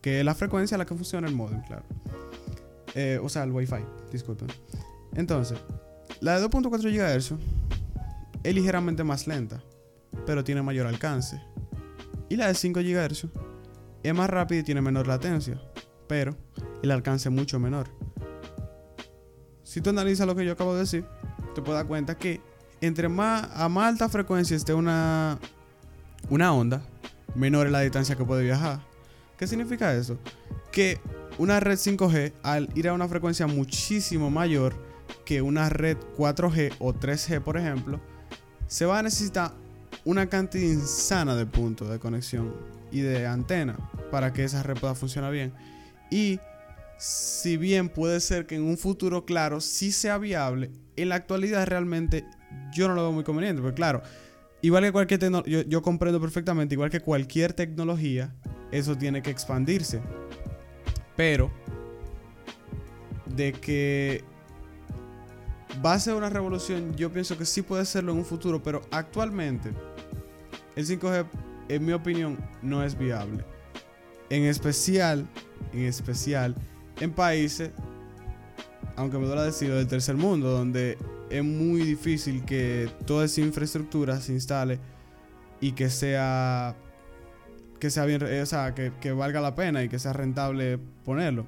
Que 0.00 0.20
es 0.20 0.24
la 0.24 0.34
frecuencia 0.34 0.76
a 0.76 0.78
la 0.78 0.84
que 0.84 0.94
funciona 0.94 1.26
el 1.26 1.34
modem, 1.34 1.62
claro. 1.62 1.84
Eh, 2.94 3.18
o 3.22 3.28
sea, 3.28 3.42
el 3.42 3.50
Wi-Fi, 3.50 3.84
disculpen. 4.12 4.48
Entonces, 5.14 5.58
la 6.20 6.38
de 6.38 6.46
2.4 6.46 6.82
GHz 6.90 7.34
es 8.42 8.54
ligeramente 8.54 9.04
más 9.04 9.26
lenta, 9.26 9.62
pero 10.26 10.44
tiene 10.44 10.62
mayor 10.62 10.86
alcance. 10.86 11.40
Y 12.28 12.36
la 12.36 12.48
de 12.48 12.54
5 12.54 12.80
GHz 12.80 13.26
es 14.02 14.14
más 14.14 14.30
rápida 14.30 14.60
y 14.60 14.62
tiene 14.62 14.80
menor 14.80 15.06
latencia, 15.06 15.60
pero 16.06 16.36
el 16.82 16.90
alcance 16.90 17.28
es 17.28 17.34
mucho 17.34 17.58
menor. 17.58 17.88
Si 19.62 19.80
tú 19.80 19.90
analizas 19.90 20.26
lo 20.26 20.36
que 20.36 20.44
yo 20.44 20.52
acabo 20.52 20.74
de 20.74 20.80
decir, 20.80 21.04
te 21.54 21.62
puedes 21.62 21.80
dar 21.80 21.86
cuenta 21.86 22.16
que 22.16 22.40
entre 22.80 23.08
más 23.08 23.48
a 23.54 23.68
más 23.68 23.88
alta 23.88 24.08
frecuencia 24.08 24.56
esté 24.56 24.74
una, 24.74 25.38
una 26.28 26.52
onda, 26.52 26.82
menor 27.34 27.66
es 27.66 27.72
la 27.72 27.80
distancia 27.80 28.16
que 28.16 28.24
puede 28.24 28.44
viajar. 28.44 28.80
¿Qué 29.38 29.46
significa 29.46 29.94
eso? 29.94 30.18
Que 30.70 31.00
una 31.38 31.60
red 31.60 31.76
5G, 31.76 32.32
al 32.42 32.68
ir 32.74 32.88
a 32.88 32.92
una 32.92 33.08
frecuencia 33.08 33.46
muchísimo 33.46 34.30
mayor 34.30 34.76
que 35.24 35.42
una 35.42 35.68
red 35.68 35.96
4G 36.16 36.74
o 36.78 36.92
3G, 36.92 37.40
por 37.40 37.56
ejemplo, 37.56 38.00
se 38.66 38.86
va 38.86 38.98
a 38.98 39.02
necesitar 39.02 39.52
una 40.04 40.28
cantidad 40.28 40.64
insana 40.64 41.34
de 41.34 41.46
puntos 41.46 41.88
de 41.88 41.98
conexión 41.98 42.52
y 42.90 43.00
de 43.00 43.26
antena 43.26 43.76
para 44.10 44.32
que 44.32 44.44
esa 44.44 44.62
red 44.62 44.76
pueda 44.76 44.94
funcionar 44.94 45.32
bien. 45.32 45.52
Y 46.10 46.38
si 46.98 47.56
bien 47.56 47.88
puede 47.88 48.20
ser 48.20 48.46
que 48.46 48.56
en 48.56 48.62
un 48.62 48.78
futuro 48.78 49.24
claro 49.24 49.60
sí 49.60 49.92
sea 49.92 50.18
viable, 50.18 50.70
en 50.96 51.08
la 51.08 51.16
actualidad 51.16 51.66
realmente 51.66 52.24
yo 52.72 52.88
no 52.88 52.94
lo 52.94 53.02
veo 53.02 53.12
muy 53.12 53.24
conveniente. 53.24 53.62
Porque 53.62 53.76
claro, 53.76 54.02
igual 54.62 54.84
que 54.84 54.92
cualquier 54.92 55.20
tecnología, 55.20 55.62
yo, 55.62 55.68
yo 55.68 55.82
comprendo 55.82 56.20
perfectamente, 56.20 56.74
igual 56.74 56.90
que 56.90 57.00
cualquier 57.00 57.52
tecnología, 57.52 58.34
eso 58.70 58.96
tiene 58.96 59.22
que 59.22 59.30
expandirse. 59.30 60.00
Pero, 61.16 61.50
de 63.26 63.52
que 63.52 64.24
va 65.84 65.94
a 65.94 65.98
ser 65.98 66.14
una 66.14 66.30
revolución, 66.30 66.94
yo 66.96 67.10
pienso 67.10 67.38
que 67.38 67.44
sí 67.44 67.62
puede 67.62 67.84
serlo 67.84 68.12
en 68.12 68.18
un 68.18 68.24
futuro, 68.24 68.62
pero 68.62 68.82
actualmente 68.90 69.70
el 70.76 70.86
5G, 70.86 71.26
en 71.68 71.84
mi 71.84 71.92
opinión, 71.92 72.38
no 72.62 72.82
es 72.82 72.98
viable. 72.98 73.44
En 74.30 74.44
especial, 74.44 75.26
en 75.72 75.84
especial, 75.84 76.54
en 77.00 77.12
países, 77.12 77.70
aunque 78.96 79.18
me 79.18 79.26
duela 79.26 79.44
decirlo, 79.44 79.76
del 79.76 79.86
tercer 79.86 80.16
mundo, 80.16 80.50
donde 80.50 80.98
es 81.30 81.44
muy 81.44 81.82
difícil 81.82 82.44
que 82.44 82.90
toda 83.06 83.24
esa 83.24 83.40
infraestructura 83.40 84.20
se 84.20 84.32
instale 84.32 84.78
y 85.60 85.72
que 85.72 85.90
sea 85.90 86.76
que 87.78 87.90
sea 87.90 88.06
bien, 88.06 88.22
o 88.22 88.46
sea, 88.46 88.74
que, 88.74 88.92
que 89.00 89.12
valga 89.12 89.40
la 89.40 89.54
pena 89.54 89.82
y 89.82 89.88
que 89.88 89.98
sea 89.98 90.14
rentable 90.14 90.78
ponerlo. 91.04 91.46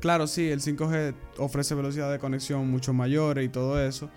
Claro, 0.00 0.26
sí, 0.26 0.48
el 0.50 0.60
5G 0.60 1.14
ofrece 1.38 1.74
velocidad 1.74 2.12
de 2.12 2.18
conexión 2.18 2.70
mucho 2.70 2.92
mayores 2.92 3.44
y 3.44 3.48
todo 3.48 3.82
eso, 3.82 4.10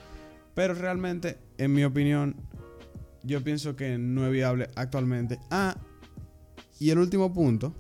pero 0.54 0.74
realmente, 0.74 1.38
en 1.58 1.74
mi 1.74 1.84
opinión, 1.84 2.36
yo 3.24 3.44
pienso 3.44 3.76
que 3.76 3.98
no 3.98 4.26
es 4.26 4.32
viable 4.32 4.70
actualmente. 4.76 5.40
Ah, 5.50 5.78
y 6.80 6.90
el 6.90 7.00
último 7.00 7.34
punto, 7.34 7.74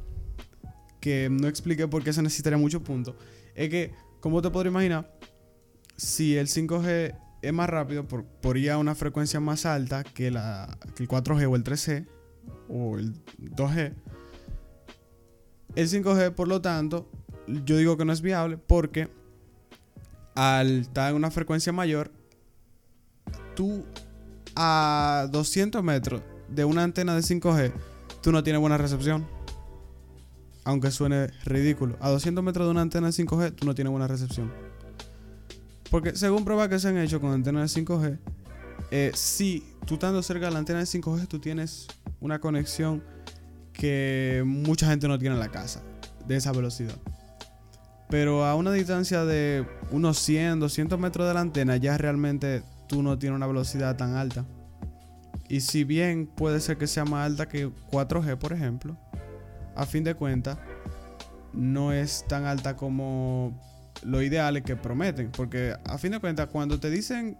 que 0.99 1.29
no 1.29 1.47
expliqué 1.47 1.87
por 1.87 2.03
qué 2.03 2.13
se 2.13 2.21
necesitaría 2.21 2.57
muchos 2.57 2.81
puntos, 2.81 3.15
es 3.55 3.69
que, 3.69 3.93
como 4.21 4.41
te 4.41 4.49
podrías 4.49 4.71
imaginar, 4.71 5.13
si 5.97 6.37
el 6.37 6.47
5G 6.47 7.15
es 7.41 7.53
más 7.53 7.69
rápido 7.69 8.07
por, 8.07 8.25
por 8.25 8.57
ir 8.57 8.71
a 8.71 8.77
una 8.77 8.95
frecuencia 8.95 9.39
más 9.39 9.65
alta 9.65 10.03
que, 10.03 10.31
la, 10.31 10.77
que 10.95 11.03
el 11.03 11.09
4G 11.09 11.49
o 11.49 11.55
el 11.55 11.63
3G 11.63 12.07
o 12.69 12.97
el 12.97 13.13
2G, 13.39 13.93
el 15.75 15.87
5G, 15.87 16.33
por 16.33 16.47
lo 16.47 16.61
tanto, 16.61 17.09
yo 17.65 17.77
digo 17.77 17.97
que 17.97 18.05
no 18.05 18.13
es 18.13 18.21
viable 18.21 18.57
porque 18.57 19.09
al 20.35 20.81
estar 20.81 21.09
en 21.09 21.15
una 21.15 21.31
frecuencia 21.31 21.73
mayor, 21.73 22.11
tú 23.55 23.83
a 24.55 25.27
200 25.31 25.83
metros 25.83 26.21
de 26.47 26.65
una 26.65 26.83
antena 26.83 27.15
de 27.15 27.21
5G, 27.21 27.73
tú 28.21 28.31
no 28.31 28.43
tienes 28.43 28.59
buena 28.59 28.77
recepción. 28.77 29.27
Aunque 30.63 30.91
suene 30.91 31.27
ridículo. 31.45 31.97
A 31.99 32.09
200 32.09 32.43
metros 32.43 32.67
de 32.67 32.71
una 32.71 32.81
antena 32.81 33.07
de 33.07 33.13
5G, 33.13 33.55
tú 33.55 33.65
no 33.65 33.73
tienes 33.73 33.91
buena 33.91 34.07
recepción. 34.07 34.51
Porque 35.89 36.15
según 36.15 36.45
pruebas 36.45 36.69
que 36.69 36.79
se 36.79 36.89
han 36.89 36.97
hecho 36.97 37.19
con 37.19 37.31
antenas 37.31 37.73
de 37.73 37.81
5G, 37.81 38.19
eh, 38.91 39.11
si 39.13 39.63
tú 39.85 39.95
estando 39.95 40.21
cerca 40.21 40.45
de 40.45 40.51
la 40.51 40.59
antena 40.59 40.79
de 40.79 40.85
5G, 40.85 41.27
tú 41.27 41.39
tienes 41.39 41.87
una 42.19 42.39
conexión 42.39 43.03
que 43.73 44.43
mucha 44.45 44.87
gente 44.87 45.07
no 45.07 45.17
tiene 45.17 45.35
en 45.35 45.39
la 45.39 45.49
casa, 45.49 45.81
de 46.27 46.35
esa 46.35 46.51
velocidad. 46.51 46.95
Pero 48.09 48.43
a 48.43 48.55
una 48.55 48.71
distancia 48.71 49.23
de 49.23 49.65
unos 49.91 50.17
100, 50.17 50.59
200 50.59 50.99
metros 50.99 51.27
de 51.27 51.33
la 51.35 51.41
antena, 51.41 51.77
ya 51.77 51.95
realmente 51.95 52.63
tú 52.87 53.03
no 53.03 53.19
tienes 53.19 53.37
una 53.37 53.45
velocidad 53.45 53.95
tan 53.97 54.15
alta. 54.15 54.45
Y 55.47 55.61
si 55.61 55.83
bien 55.83 56.25
puede 56.25 56.59
ser 56.59 56.77
que 56.77 56.87
sea 56.87 57.05
más 57.05 57.27
alta 57.27 57.47
que 57.47 57.67
4G, 57.67 58.37
por 58.37 58.51
ejemplo, 58.51 58.97
a 59.75 59.85
fin 59.85 60.03
de 60.03 60.15
cuentas, 60.15 60.57
no 61.53 61.93
es 61.93 62.25
tan 62.27 62.45
alta 62.45 62.75
como 62.75 63.59
lo 64.01 64.23
ideal 64.23 64.63
que 64.63 64.75
prometen. 64.75 65.31
Porque 65.31 65.75
a 65.85 65.97
fin 65.99 66.11
de 66.11 66.19
cuentas, 66.19 66.47
cuando 66.47 66.79
te 66.79 66.89
dicen, 66.89 67.37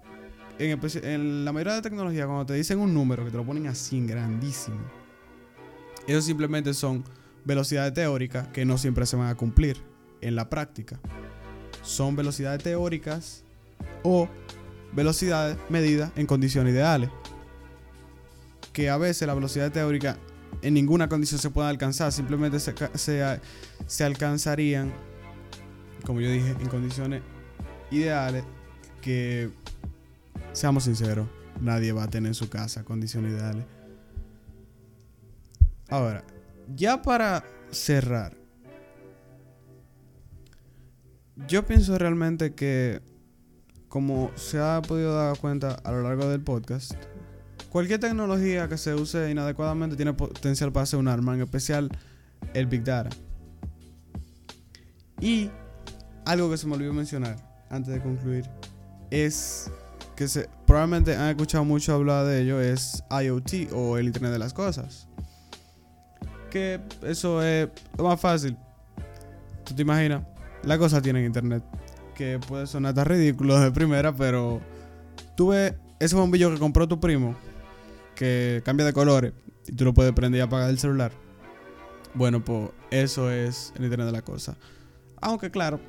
en, 0.60 1.46
la 1.46 1.52
mayoría 1.52 1.74
de 1.74 1.82
tecnología, 1.82 2.28
cuando 2.28 2.46
te 2.46 2.54
dicen 2.54 2.78
un 2.78 2.94
número 2.94 3.26
que 3.26 3.32
te 3.32 3.38
lo 3.38 3.46
ponen 3.46 3.66
así, 3.66 4.06
grandísimo, 4.06 4.82
esos 6.06 6.26
simplemente 6.26 6.76
son 6.76 7.04
velocidades 7.44 7.94
teóricas 7.96 8.48
que 8.50 8.66
no 8.66 8.78
siempre 8.78 9.08
se 9.08 9.16
van 9.16 9.30
a 9.30 9.36
cumplir 9.36 9.89
en 10.22 10.36
la 10.36 10.50
práctica. 10.50 11.00
Son 11.82 12.16
velocidades 12.16 12.64
teóricas 12.64 13.44
o 14.04 14.28
velocidades 14.94 15.58
medidas 15.70 16.12
en 16.16 16.26
condiciones 16.26 16.74
ideales. 16.74 17.10
Que 18.74 18.90
a 18.90 18.98
veces 18.98 19.28
la 19.28 19.34
velocidad 19.34 19.72
teórica 19.72 20.18
en 20.62 20.74
ninguna 20.74 21.10
condición 21.10 21.40
se 21.40 21.50
puede 21.50 21.70
alcanzar, 21.70 22.12
simplemente 22.12 22.60
se, 22.60 22.74
se, 22.96 23.40
se 23.88 24.04
alcanzarían, 24.04 24.94
como 26.06 26.22
yo 26.22 26.30
dije, 26.30 26.52
en 26.60 26.68
condiciones 26.68 27.22
ideales 27.92 28.44
que, 29.02 29.52
seamos 30.54 30.84
sinceros, 30.84 31.28
nadie 31.62 31.92
va 31.92 32.04
a 32.04 32.08
tener 32.08 32.30
en 32.30 32.34
su 32.34 32.50
casa 32.50 32.84
condiciones 32.84 33.34
ideales. 33.34 33.66
Ahora, 35.90 36.24
ya 36.76 37.02
para 37.02 37.44
cerrar, 37.72 38.36
yo 41.48 41.66
pienso 41.66 41.98
realmente 41.98 42.54
que, 42.54 43.02
como 43.88 44.32
se 44.36 44.60
ha 44.60 44.82
podido 44.82 45.16
dar 45.16 45.38
cuenta 45.38 45.76
a 45.84 45.92
lo 45.92 46.02
largo 46.02 46.28
del 46.30 46.42
podcast, 46.42 46.94
cualquier 47.70 48.00
tecnología 48.00 48.68
que 48.68 48.78
se 48.78 48.94
use 48.94 49.30
inadecuadamente 49.30 49.96
tiene 49.96 50.14
potencial 50.14 50.72
para 50.72 50.86
ser 50.86 51.00
un 51.00 51.08
arma, 51.08 51.34
en 51.36 51.42
especial 51.42 51.90
el 52.54 52.66
Big 52.66 52.84
Data. 52.84 53.10
Y 55.22 55.50
algo 56.26 56.50
que 56.50 56.58
se 56.58 56.68
me 56.68 56.76
olvidó 56.76 56.94
mencionar 56.94 57.36
antes 57.70 57.94
de 57.94 58.02
concluir 58.02 58.46
es 59.12 59.70
que 60.16 60.28
se, 60.28 60.50
probablemente 60.66 61.16
han 61.16 61.30
escuchado 61.30 61.64
mucho 61.64 61.94
hablar 61.94 62.26
de 62.26 62.42
ello, 62.42 62.62
es 62.62 63.04
IoT 63.10 63.72
o 63.74 63.98
el 63.98 64.08
Internet 64.08 64.32
de 64.32 64.40
las 64.40 64.54
Cosas. 64.54 65.08
Que 66.50 66.80
eso 67.04 67.44
es 67.44 67.70
lo 67.98 68.06
más 68.06 68.20
fácil. 68.20 68.58
¿Tú 69.64 69.76
te 69.76 69.84
imaginas? 69.84 70.24
La 70.64 70.78
cosa 70.78 71.02
tiene 71.02 71.24
internet. 71.24 71.64
Que 72.16 72.40
puede 72.40 72.68
sonar 72.68 72.94
tan 72.94 73.06
ridículo 73.06 73.60
de 73.60 73.72
primera, 73.72 74.14
pero 74.14 74.62
tú 75.36 75.50
ves 75.50 75.74
ese 76.00 76.16
bombillo 76.16 76.52
que 76.52 76.60
compró 76.60 76.88
tu 76.88 77.00
primo, 77.00 77.36
que 78.16 78.62
cambia 78.66 78.86
de 78.86 78.94
colores 78.94 79.34
y 79.68 79.74
tú 79.74 79.86
lo 79.86 79.94
puedes 79.94 80.12
prender 80.14 80.40
y 80.40 80.42
apagar 80.42 80.70
el 80.70 80.80
celular. 80.80 81.12
Bueno, 82.14 82.44
pues 82.44 82.72
eso 82.92 83.32
es 83.32 83.72
el 83.78 83.84
internet 83.84 84.08
de 84.08 84.14
la 84.14 84.22
cosa. 84.22 84.58
Aunque 85.22 85.52
claro, 85.52 85.80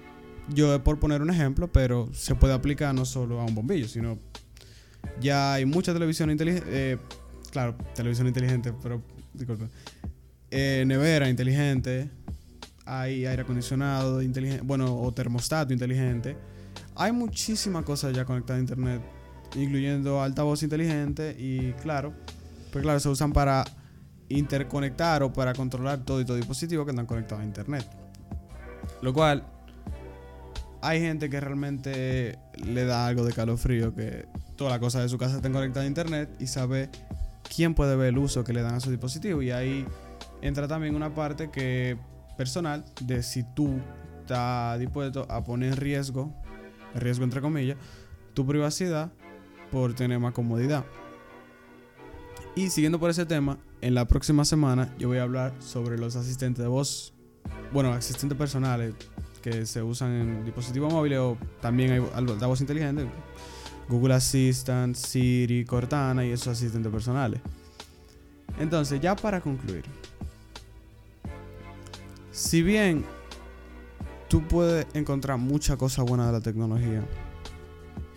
yo 0.48 0.82
por 0.84 0.98
poner 0.98 1.22
un 1.22 1.30
ejemplo, 1.30 1.70
pero 1.72 2.08
se 2.12 2.34
puede 2.34 2.54
aplicar 2.54 2.94
no 2.94 3.04
solo 3.04 3.40
a 3.40 3.44
un 3.44 3.54
bombillo, 3.54 3.88
sino 3.88 4.18
ya 5.20 5.54
hay 5.54 5.64
mucha 5.64 5.92
televisión 5.92 6.30
inteligente, 6.30 6.66
eh, 6.68 6.98
claro, 7.50 7.76
televisión 7.94 8.26
inteligente, 8.26 8.72
pero 8.82 9.02
disculpe, 9.32 9.68
eh, 10.50 10.84
nevera 10.86 11.28
inteligente, 11.28 12.10
hay 12.90 13.24
aire 13.24 13.42
acondicionado 13.42 14.20
inteligente, 14.20 14.64
bueno, 14.64 15.00
o 15.00 15.12
termostato 15.12 15.72
inteligente. 15.72 16.36
Hay 16.96 17.12
muchísimas 17.12 17.84
cosas 17.84 18.12
ya 18.12 18.24
conectadas 18.24 18.58
a 18.58 18.60
internet, 18.60 19.02
incluyendo 19.54 20.20
altavoz 20.20 20.62
inteligente 20.62 21.36
y 21.38 21.72
claro, 21.82 22.12
pues 22.72 22.82
claro, 22.82 22.98
se 22.98 23.08
usan 23.08 23.32
para 23.32 23.64
interconectar 24.28 25.22
o 25.22 25.32
para 25.32 25.54
controlar 25.54 26.04
todo 26.04 26.20
y 26.20 26.24
todo 26.24 26.36
dispositivo 26.36 26.84
que 26.84 26.90
están 26.90 27.06
conectados 27.06 27.42
a 27.42 27.46
internet. 27.46 27.86
Lo 29.02 29.14
cual 29.14 29.44
hay 30.82 31.00
gente 31.00 31.30
que 31.30 31.40
realmente 31.40 32.38
le 32.64 32.84
da 32.84 33.06
algo 33.06 33.24
de 33.24 33.32
calofrío 33.32 33.94
que 33.94 34.26
toda 34.56 34.70
la 34.70 34.80
cosa 34.80 35.00
de 35.00 35.08
su 35.08 35.16
casa 35.16 35.36
estén 35.36 35.52
conectada 35.52 35.84
a 35.84 35.88
internet 35.88 36.28
y 36.40 36.48
sabe 36.48 36.90
quién 37.54 37.74
puede 37.74 37.94
ver 37.94 38.08
el 38.08 38.18
uso 38.18 38.42
que 38.42 38.52
le 38.52 38.62
dan 38.62 38.74
a 38.74 38.80
su 38.80 38.90
dispositivo. 38.90 39.42
Y 39.42 39.52
ahí 39.52 39.86
entra 40.42 40.66
también 40.66 40.96
una 40.96 41.14
parte 41.14 41.50
que 41.50 41.96
personal 42.40 42.82
de 43.02 43.22
si 43.22 43.42
tú 43.42 43.78
estás 44.22 44.78
dispuesto 44.78 45.26
a 45.28 45.44
poner 45.44 45.74
en 45.74 45.76
riesgo, 45.76 46.32
riesgo 46.94 47.24
entre 47.24 47.42
comillas, 47.42 47.76
tu 48.32 48.46
privacidad 48.46 49.12
por 49.70 49.92
tener 49.92 50.18
más 50.18 50.32
comodidad. 50.32 50.86
Y 52.56 52.70
siguiendo 52.70 52.98
por 52.98 53.10
ese 53.10 53.26
tema, 53.26 53.58
en 53.82 53.94
la 53.94 54.08
próxima 54.08 54.46
semana 54.46 54.90
yo 54.98 55.08
voy 55.08 55.18
a 55.18 55.24
hablar 55.24 55.52
sobre 55.58 55.98
los 55.98 56.16
asistentes 56.16 56.62
de 56.62 56.68
voz, 56.68 57.12
bueno, 57.74 57.92
asistentes 57.92 58.38
personales 58.38 58.94
que 59.42 59.66
se 59.66 59.82
usan 59.82 60.10
en 60.12 60.44
dispositivos 60.46 60.90
móviles 60.90 61.18
o 61.18 61.36
también 61.60 61.92
hay 61.92 61.98
voz 61.98 62.60
inteligente, 62.62 63.06
Google 63.86 64.14
Assistant, 64.14 64.96
Siri, 64.96 65.66
Cortana 65.66 66.24
y 66.24 66.30
esos 66.30 66.48
asistentes 66.48 66.90
personales. 66.90 67.42
Entonces, 68.58 68.98
ya 68.98 69.14
para 69.14 69.42
concluir, 69.42 69.84
si 72.40 72.62
bien 72.62 73.04
tú 74.28 74.48
puedes 74.48 74.86
encontrar 74.94 75.36
muchas 75.36 75.76
cosas 75.76 76.06
buenas 76.06 76.28
de 76.28 76.32
la 76.32 76.40
tecnología, 76.40 77.04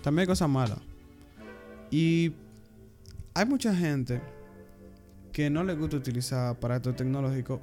también 0.02 0.22
hay 0.22 0.28
cosas 0.28 0.50
malas. 0.50 0.80
Y 1.92 2.32
hay 3.34 3.46
mucha 3.46 3.76
gente 3.76 4.22
que 5.34 5.50
no 5.50 5.66
le 5.66 5.76
gusta 5.76 5.98
utilizar 5.98 6.48
aparatos 6.48 6.96
tecnológicos 6.96 7.60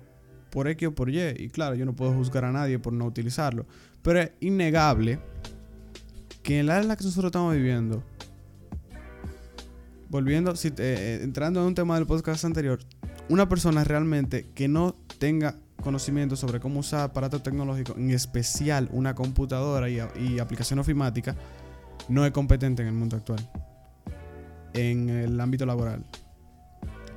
por 0.51 0.69
X 0.69 0.89
o 0.89 0.95
por 0.95 1.09
Y. 1.09 1.19
Y 1.39 1.49
claro, 1.49 1.77
yo 1.77 1.87
no 1.87 1.97
puedo 1.97 2.13
juzgar 2.13 2.45
a 2.45 2.53
nadie 2.53 2.79
por 2.79 2.93
no 2.93 3.07
utilizarlo. 3.07 3.65
Pero 4.03 4.21
es 4.21 4.33
innegable 4.41 5.19
que 6.43 6.61
en 6.61 6.67
la 6.67 6.75
era 6.75 6.83
en 6.83 6.89
la 6.89 6.97
que 6.97 7.05
nosotros 7.05 7.31
estamos 7.31 7.55
viviendo, 7.55 8.05
volviendo, 10.11 10.53
eh, 10.63 11.21
entrando 11.23 11.61
en 11.61 11.69
un 11.69 11.75
tema 11.75 11.95
del 11.95 12.07
podcast 12.07 12.45
anterior, 12.45 12.81
una 13.31 13.49
persona 13.49 13.83
realmente 13.83 14.51
que 14.55 14.69
no 14.69 14.95
tenga 15.19 15.57
conocimiento 15.81 16.37
sobre 16.37 16.61
cómo 16.61 16.81
usar 16.81 17.01
aparatos 17.01 17.43
tecnológicos, 17.43 17.97
en 17.97 18.11
especial 18.11 18.89
una 18.93 19.15
computadora 19.15 19.89
y, 19.89 20.01
y 20.19 20.39
aplicación 20.39 20.79
ofimática, 20.79 21.37
no 22.09 22.25
es 22.25 22.33
competente 22.33 22.83
en 22.83 22.89
el 22.89 22.95
mundo 22.95 23.17
actual, 23.17 23.49
en 24.75 25.11
el 25.11 25.41
ámbito 25.41 25.67
laboral. 25.67 26.05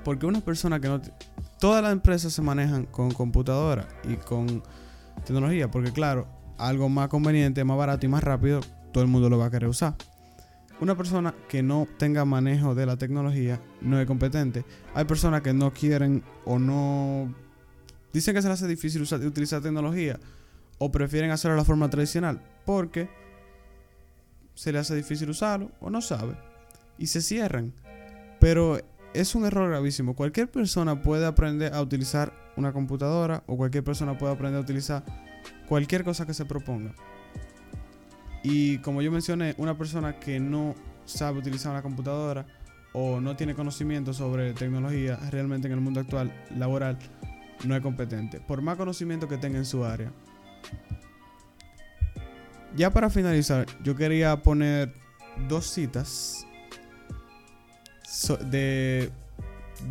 Porque 0.03 0.25
una 0.25 0.41
persona 0.41 0.79
que 0.79 0.87
no... 0.87 1.01
Todas 1.59 1.81
las 1.81 1.93
empresas 1.93 2.33
se 2.33 2.41
manejan 2.41 2.85
con 2.85 3.11
computadora 3.11 3.87
y 4.03 4.15
con 4.17 4.63
tecnología. 5.25 5.71
Porque 5.71 5.93
claro, 5.93 6.27
algo 6.57 6.89
más 6.89 7.07
conveniente, 7.07 7.63
más 7.63 7.77
barato 7.77 8.05
y 8.05 8.09
más 8.09 8.23
rápido, 8.23 8.59
todo 8.91 9.03
el 9.03 9.09
mundo 9.09 9.29
lo 9.29 9.37
va 9.37 9.45
a 9.45 9.51
querer 9.51 9.69
usar. 9.69 9.95
Una 10.81 10.95
persona 10.97 11.33
que 11.47 11.63
no 11.63 11.87
tenga 11.97 12.25
manejo 12.25 12.75
de 12.75 12.85
la 12.85 12.97
tecnología 12.97 13.61
no 13.79 13.99
es 13.99 14.05
competente. 14.05 14.65
Hay 14.93 15.05
personas 15.05 15.41
que 15.41 15.53
no 15.53 15.71
quieren 15.71 16.23
o 16.45 16.59
no... 16.59 17.33
Dicen 18.13 18.35
que 18.35 18.41
se 18.41 18.47
les 18.47 18.59
hace 18.59 18.67
difícil 18.67 19.01
utilizar 19.01 19.61
tecnología 19.61 20.19
o 20.77 20.91
prefieren 20.91 21.31
hacerlo 21.31 21.55
de 21.55 21.61
la 21.61 21.65
forma 21.65 21.89
tradicional 21.89 22.41
porque 22.65 23.09
se 24.53 24.71
les 24.71 24.81
hace 24.81 24.95
difícil 24.95 25.29
usarlo 25.29 25.71
o 25.79 25.89
no 25.89 25.99
sabe 25.99 26.37
y 26.97 27.07
se 27.07 27.21
cierran. 27.21 27.73
Pero 28.39 28.79
es 29.13 29.33
un 29.35 29.45
error 29.45 29.69
gravísimo. 29.69 30.15
Cualquier 30.15 30.49
persona 30.49 31.01
puede 31.01 31.25
aprender 31.25 31.73
a 31.73 31.81
utilizar 31.81 32.33
una 32.55 32.71
computadora 32.71 33.43
o 33.47 33.57
cualquier 33.57 33.83
persona 33.83 34.17
puede 34.17 34.33
aprender 34.33 34.59
a 34.59 34.61
utilizar 34.61 35.03
cualquier 35.67 36.03
cosa 36.03 36.25
que 36.25 36.35
se 36.35 36.45
proponga. 36.45 36.93
Y 38.43 38.77
como 38.79 39.01
yo 39.01 39.11
mencioné, 39.11 39.55
una 39.57 39.75
persona 39.77 40.19
que 40.19 40.39
no 40.39 40.75
sabe 41.05 41.39
utilizar 41.39 41.71
una 41.71 41.81
computadora 41.81 42.45
o 42.93 43.19
no 43.19 43.35
tiene 43.35 43.55
conocimiento 43.55 44.13
sobre 44.13 44.53
tecnología 44.53 45.17
realmente 45.31 45.67
en 45.67 45.73
el 45.73 45.81
mundo 45.81 46.01
actual 46.01 46.31
laboral 46.55 46.99
no 47.65 47.75
es 47.75 47.81
competente, 47.81 48.39
por 48.39 48.61
más 48.61 48.77
conocimiento 48.77 49.27
que 49.27 49.37
tenga 49.37 49.57
en 49.57 49.65
su 49.65 49.83
área. 49.83 50.11
Ya 52.75 52.91
para 52.91 53.09
finalizar, 53.09 53.67
yo 53.83 53.95
quería 53.95 54.41
poner 54.41 54.93
dos 55.47 55.67
citas 55.67 56.45
de 58.49 59.11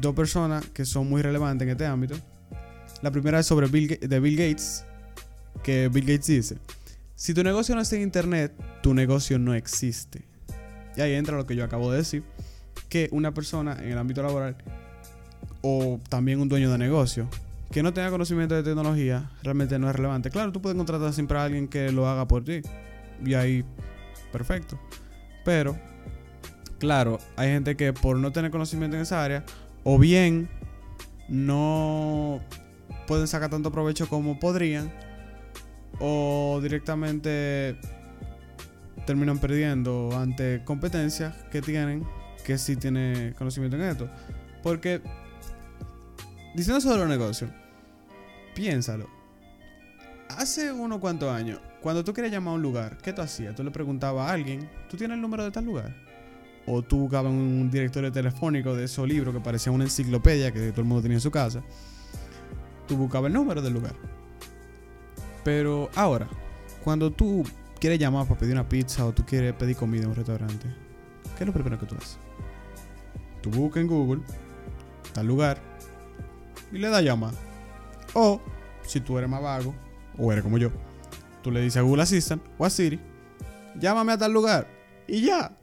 dos 0.01 0.15
personas 0.15 0.67
que 0.67 0.85
son 0.85 1.09
muy 1.09 1.23
relevantes 1.23 1.67
en 1.67 1.71
este 1.71 1.87
ámbito. 1.87 2.17
La 3.03 3.11
primera 3.11 3.41
es 3.41 3.47
sobre 3.47 3.67
Bill, 3.67 4.37
Gates, 4.37 4.85
que 5.63 5.89
Bill 5.89 6.07
Gates 6.07 6.27
dice, 6.27 6.59
si 7.15 7.35
tu 7.35 7.43
negocio 7.43 7.75
no 7.75 7.81
está 7.81 7.97
en 7.97 8.03
Internet, 8.03 8.53
tu 8.83 8.95
negocio 8.95 9.39
no 9.39 9.55
existe. 9.55 10.25
Y 10.97 11.01
ahí 11.01 11.15
entra 11.15 11.37
lo 11.37 11.47
que 11.47 11.57
yo 11.57 11.65
acabo 11.65 11.91
de 11.91 11.99
decir, 11.99 12.23
que 12.89 13.09
una 13.13 13.33
persona 13.33 13.77
en 13.81 13.93
el 13.93 13.99
ámbito 13.99 14.23
laboral 14.23 14.57
o 15.63 16.01
también 16.09 16.41
un 16.41 16.49
dueño 16.49 16.71
de 16.71 16.79
negocio 16.79 17.29
que 17.73 17.83
no 17.83 17.93
tenga 17.93 18.11
conocimiento 18.11 18.55
de 18.55 18.63
tecnología 18.63 19.31
realmente 19.43 19.79
no 19.79 19.89
es 19.89 19.97
relevante. 19.97 20.31
Claro, 20.31 20.53
tú 20.53 20.63
puedes 20.63 20.77
contratar 20.77 21.13
siempre 21.13 21.39
a 21.39 21.45
alguien 21.45 21.69
que 21.69 21.91
lo 21.91 22.07
haga 22.09 22.29
por 22.29 22.45
ti. 22.45 22.63
Y 23.25 23.35
ahí, 23.35 23.65
perfecto. 24.31 24.79
Pero 25.45 25.77
claro, 26.79 27.19
hay 27.37 27.49
gente 27.51 27.77
que 27.77 27.93
por 27.93 28.17
no 28.17 28.33
tener 28.33 28.51
conocimiento 28.51 28.97
en 28.97 29.03
esa 29.03 29.25
área, 29.25 29.45
o 29.85 29.99
bien 29.99 30.49
no 31.29 32.41
pueden 33.07 33.27
sacar 33.27 33.51
tanto 33.51 33.73
provecho 33.73 34.09
como 34.09 34.39
podrían, 34.39 34.93
o 35.99 36.61
directamente 36.63 37.77
terminan 39.07 39.39
perdiendo 39.39 40.11
ante 40.17 40.63
competencias 40.65 41.35
que 41.51 41.61
tienen 41.61 42.05
que 42.45 42.59
sí 42.59 42.77
tienen 42.77 43.33
conocimiento 43.35 43.77
en 43.77 43.83
esto. 43.83 44.09
Porque, 44.63 45.01
diciendo 46.55 46.81
sobre 46.81 46.99
los 46.99 47.09
negocios, 47.09 47.51
piénsalo. 48.55 49.09
Hace 50.29 50.73
unos 50.73 50.99
cuantos 50.99 51.31
años, 51.31 51.61
cuando 51.81 52.05
tú 52.05 52.15
querías 52.15 52.33
llamar 52.33 52.53
a 52.53 52.57
un 52.57 52.63
lugar, 52.63 52.99
¿qué 52.99 53.13
tú 53.13 53.23
hacías? 53.23 53.55
Tú 53.55 53.63
le 53.63 53.71
preguntabas 53.71 54.31
a 54.31 54.33
alguien, 54.33 54.69
¿tú 54.89 54.97
tienes 54.97 55.17
el 55.17 55.21
número 55.21 55.45
de 55.45 55.51
tal 55.51 55.65
lugar? 55.65 55.95
o 56.67 56.83
tú 56.83 56.99
buscabas 56.99 57.33
un 57.33 57.71
directorio 57.71 58.13
telefónico 58.13 58.75
de 58.75 58.85
esos 58.85 59.07
libros 59.07 59.35
que 59.35 59.41
parecía 59.41 59.73
una 59.73 59.85
enciclopedia 59.85 60.53
que 60.53 60.71
todo 60.71 60.83
el 60.83 60.87
mundo 60.87 61.03
tenía 61.03 61.17
en 61.17 61.21
su 61.21 61.31
casa, 61.31 61.63
tú 62.87 62.97
buscabas 62.97 63.29
el 63.29 63.35
número 63.35 63.63
del 63.63 63.73
lugar. 63.73 63.95
Pero 65.45 65.91
ahora, 65.95 66.29
cuando 66.85 67.11
tú 67.11 67.45
quieres 67.81 67.99
llamar 67.99 68.27
para 68.27 68.39
pedir 68.39 68.55
una 68.55 68.69
pizza 68.69 69.05
o 69.05 69.13
tú 69.13 69.25
quieres 69.27 69.55
pedir 69.55 69.77
comida 69.77 70.03
en 70.03 70.11
un 70.11 70.15
restaurante, 70.15 70.69
¿qué 71.37 71.45
es 71.45 71.47
lo 71.47 71.53
primero 71.53 71.79
que 71.79 71.87
tú 71.87 71.97
haces? 71.97 72.19
Tú 73.41 73.51
buscas 73.51 73.81
en 73.81 73.89
Google 73.89 74.23
tal 75.13 75.27
lugar 75.27 75.59
y 76.71 76.79
le 76.79 76.89
das 76.89 77.03
llamar. 77.03 77.35
O, 78.15 78.41
si 78.87 79.01
tú 79.01 79.19
eres 79.19 79.29
más 79.29 79.43
vago, 79.43 79.75
o 80.19 80.33
eres 80.33 80.45
como 80.45 80.59
yo, 80.59 80.71
tú 81.43 81.51
le 81.51 81.61
dices 81.61 81.79
a 81.79 81.83
Google 81.83 82.03
Assistant 82.03 82.43
o 82.59 82.65
a 82.65 82.71
Siri, 82.71 83.01
llámame 83.79 84.13
a 84.13 84.19
tal 84.19 84.33
lugar. 84.33 84.67
Y 85.07 85.23
ya, 85.23 85.57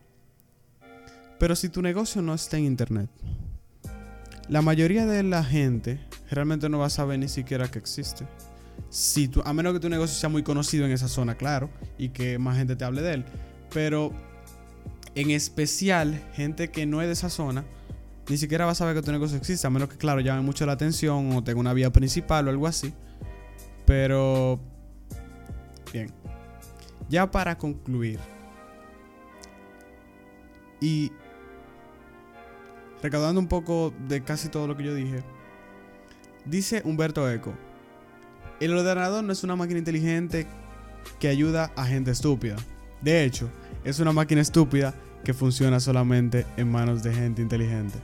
pero 1.40 1.56
si 1.56 1.70
tu 1.70 1.82
negocio 1.82 2.22
no 2.22 2.34
está 2.34 2.58
en 2.58 2.66
internet, 2.66 3.10
la 4.50 4.62
mayoría 4.62 5.06
de 5.06 5.24
la 5.24 5.44
gente 5.44 6.00
realmente 6.30 6.68
no 6.70 6.80
va 6.80 6.88
a 6.88 6.90
saber 6.90 7.18
ni 7.18 7.30
siquiera 7.30 7.72
que 7.72 7.80
existe. 7.80 8.28
Si 8.90 9.32
a 9.46 9.54
menos 9.54 9.74
que 9.74 9.80
tu 9.80 9.90
negocio 9.90 10.20
sea 10.20 10.30
muy 10.30 10.44
conocido 10.44 10.86
en 10.86 10.92
esa 10.92 11.08
zona, 11.08 11.36
claro, 11.36 11.70
y 11.98 12.10
que 12.10 12.38
más 12.40 12.58
gente 12.58 12.76
te 12.76 12.84
hable 12.84 13.02
de 13.02 13.14
él. 13.14 13.26
Pero 13.74 14.12
en 15.16 15.32
especial, 15.32 16.22
gente 16.34 16.72
que 16.72 16.86
no 16.86 17.02
es 17.02 17.08
de 17.08 17.14
esa 17.14 17.30
zona, 17.30 17.64
ni 18.30 18.38
siquiera 18.38 18.66
va 18.66 18.72
a 18.72 18.76
saber 18.76 18.96
que 18.96 19.02
tu 19.02 19.12
negocio 19.12 19.38
existe, 19.38 19.66
a 19.66 19.72
menos 19.72 19.90
que, 19.90 19.98
claro, 19.98 20.22
llame 20.22 20.42
mucho 20.42 20.66
la 20.66 20.74
atención 20.74 21.36
o 21.36 21.44
tenga 21.44 21.60
una 21.60 21.74
vía 21.74 21.92
principal 21.92 22.48
o 22.48 22.52
algo 22.52 22.68
así. 22.68 22.94
Pero, 23.86 24.60
bien, 25.92 26.12
ya 27.10 27.30
para 27.32 27.58
concluir, 27.58 28.20
y 30.80 31.12
recaudando 33.02 33.42
un 33.42 33.48
poco 33.48 33.92
de 34.08 34.22
casi 34.24 34.48
todo 34.48 34.68
lo 34.68 34.78
que 34.78 34.84
yo 34.84 34.94
dije, 34.94 35.24
dice 36.46 36.84
Humberto 36.86 37.30
Eco, 37.30 37.54
el 38.60 38.78
ordenador 38.78 39.24
no 39.24 39.34
es 39.34 39.44
una 39.44 39.56
máquina 39.56 39.80
inteligente 39.80 40.46
que 41.20 41.30
ayuda 41.30 41.72
a 41.76 41.86
gente 41.86 42.12
estúpida. 42.12 42.58
De 43.02 43.24
hecho, 43.24 43.50
es 43.84 44.00
una 44.00 44.12
máquina 44.12 44.42
estúpida 44.42 44.94
que 45.24 45.34
funciona 45.34 45.80
solamente 45.80 46.46
en 46.58 46.72
manos 46.72 47.02
de 47.02 47.14
gente 47.14 47.42
inteligente. 47.42 47.98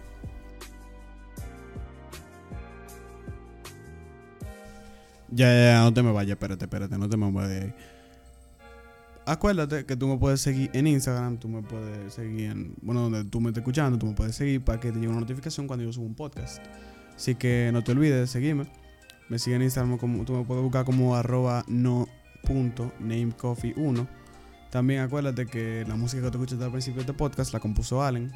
Ya, 5.36 5.54
ya, 5.54 5.74
ya, 5.74 5.82
no 5.82 5.94
te 5.94 6.02
me 6.02 6.14
vayas, 6.14 6.32
espérate, 6.32 6.64
espérate, 6.64 6.98
no 6.98 7.10
te 7.10 7.18
me 7.18 7.30
vayas. 7.30 7.74
Acuérdate 9.26 9.86
que 9.86 9.98
tú 9.98 10.08
me 10.08 10.18
puedes 10.18 10.40
seguir 10.40 10.70
en 10.72 10.88
Instagram, 10.88 11.40
tú 11.40 11.50
me 11.50 11.62
puedes 11.62 12.14
seguir 12.14 12.52
en, 12.52 12.74
bueno, 12.82 13.02
donde 13.02 13.26
tú 13.26 13.42
me 13.42 13.50
estés 13.50 13.64
escuchando, 13.64 14.00
tú 14.00 14.06
me 14.06 14.14
puedes 14.14 14.34
seguir 14.34 14.64
para 14.64 14.80
que 14.80 14.94
te 14.94 14.96
llegue 14.96 15.10
una 15.10 15.20
notificación 15.20 15.68
cuando 15.68 15.84
yo 15.84 15.92
subo 15.92 16.06
un 16.06 16.16
podcast. 16.16 16.64
Así 17.14 17.36
que 17.36 17.70
no 17.74 17.84
te 17.84 17.92
olvides 17.92 18.18
de 18.18 18.28
seguirme. 18.28 18.72
Me 19.28 19.38
sigue 19.38 19.58
en 19.58 19.64
Instagram, 19.64 19.98
como, 19.98 20.24
tú 20.24 20.32
me 20.32 20.46
puedes 20.46 20.64
buscar 20.64 20.86
como 20.86 21.18
arroba 21.18 21.66
no.namecoffee1. 21.68 24.08
También 24.72 25.02
acuérdate 25.02 25.48
que 25.48 25.84
la 25.86 25.98
música 25.98 26.24
que 26.24 26.32
tú 26.32 26.38
escuchas 26.38 26.62
al 26.62 26.72
principio 26.72 26.96
de 26.98 27.02
este 27.02 27.14
podcast 27.14 27.52
la 27.52 27.60
compuso 27.60 28.02
Allen. 28.02 28.32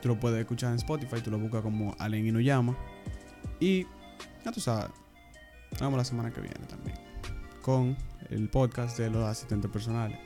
Tú 0.00 0.08
lo 0.08 0.18
puedes 0.18 0.40
escuchar 0.40 0.70
en 0.70 0.76
Spotify, 0.76 1.20
tú 1.22 1.30
lo 1.30 1.38
buscas 1.38 1.60
como 1.60 1.94
Allen 1.98 2.26
Inuyama. 2.26 2.74
Y 3.60 3.84
ya 4.46 4.52
tú 4.52 4.60
sabes, 4.60 4.86
nos 5.72 5.80
vemos 5.80 5.96
la 5.98 6.04
semana 6.04 6.30
que 6.30 6.40
viene 6.40 6.66
también 6.66 6.96
con 7.62 7.96
el 8.30 8.48
podcast 8.48 8.98
de 8.98 9.10
los 9.10 9.24
asistentes 9.24 9.70
personales. 9.70 10.18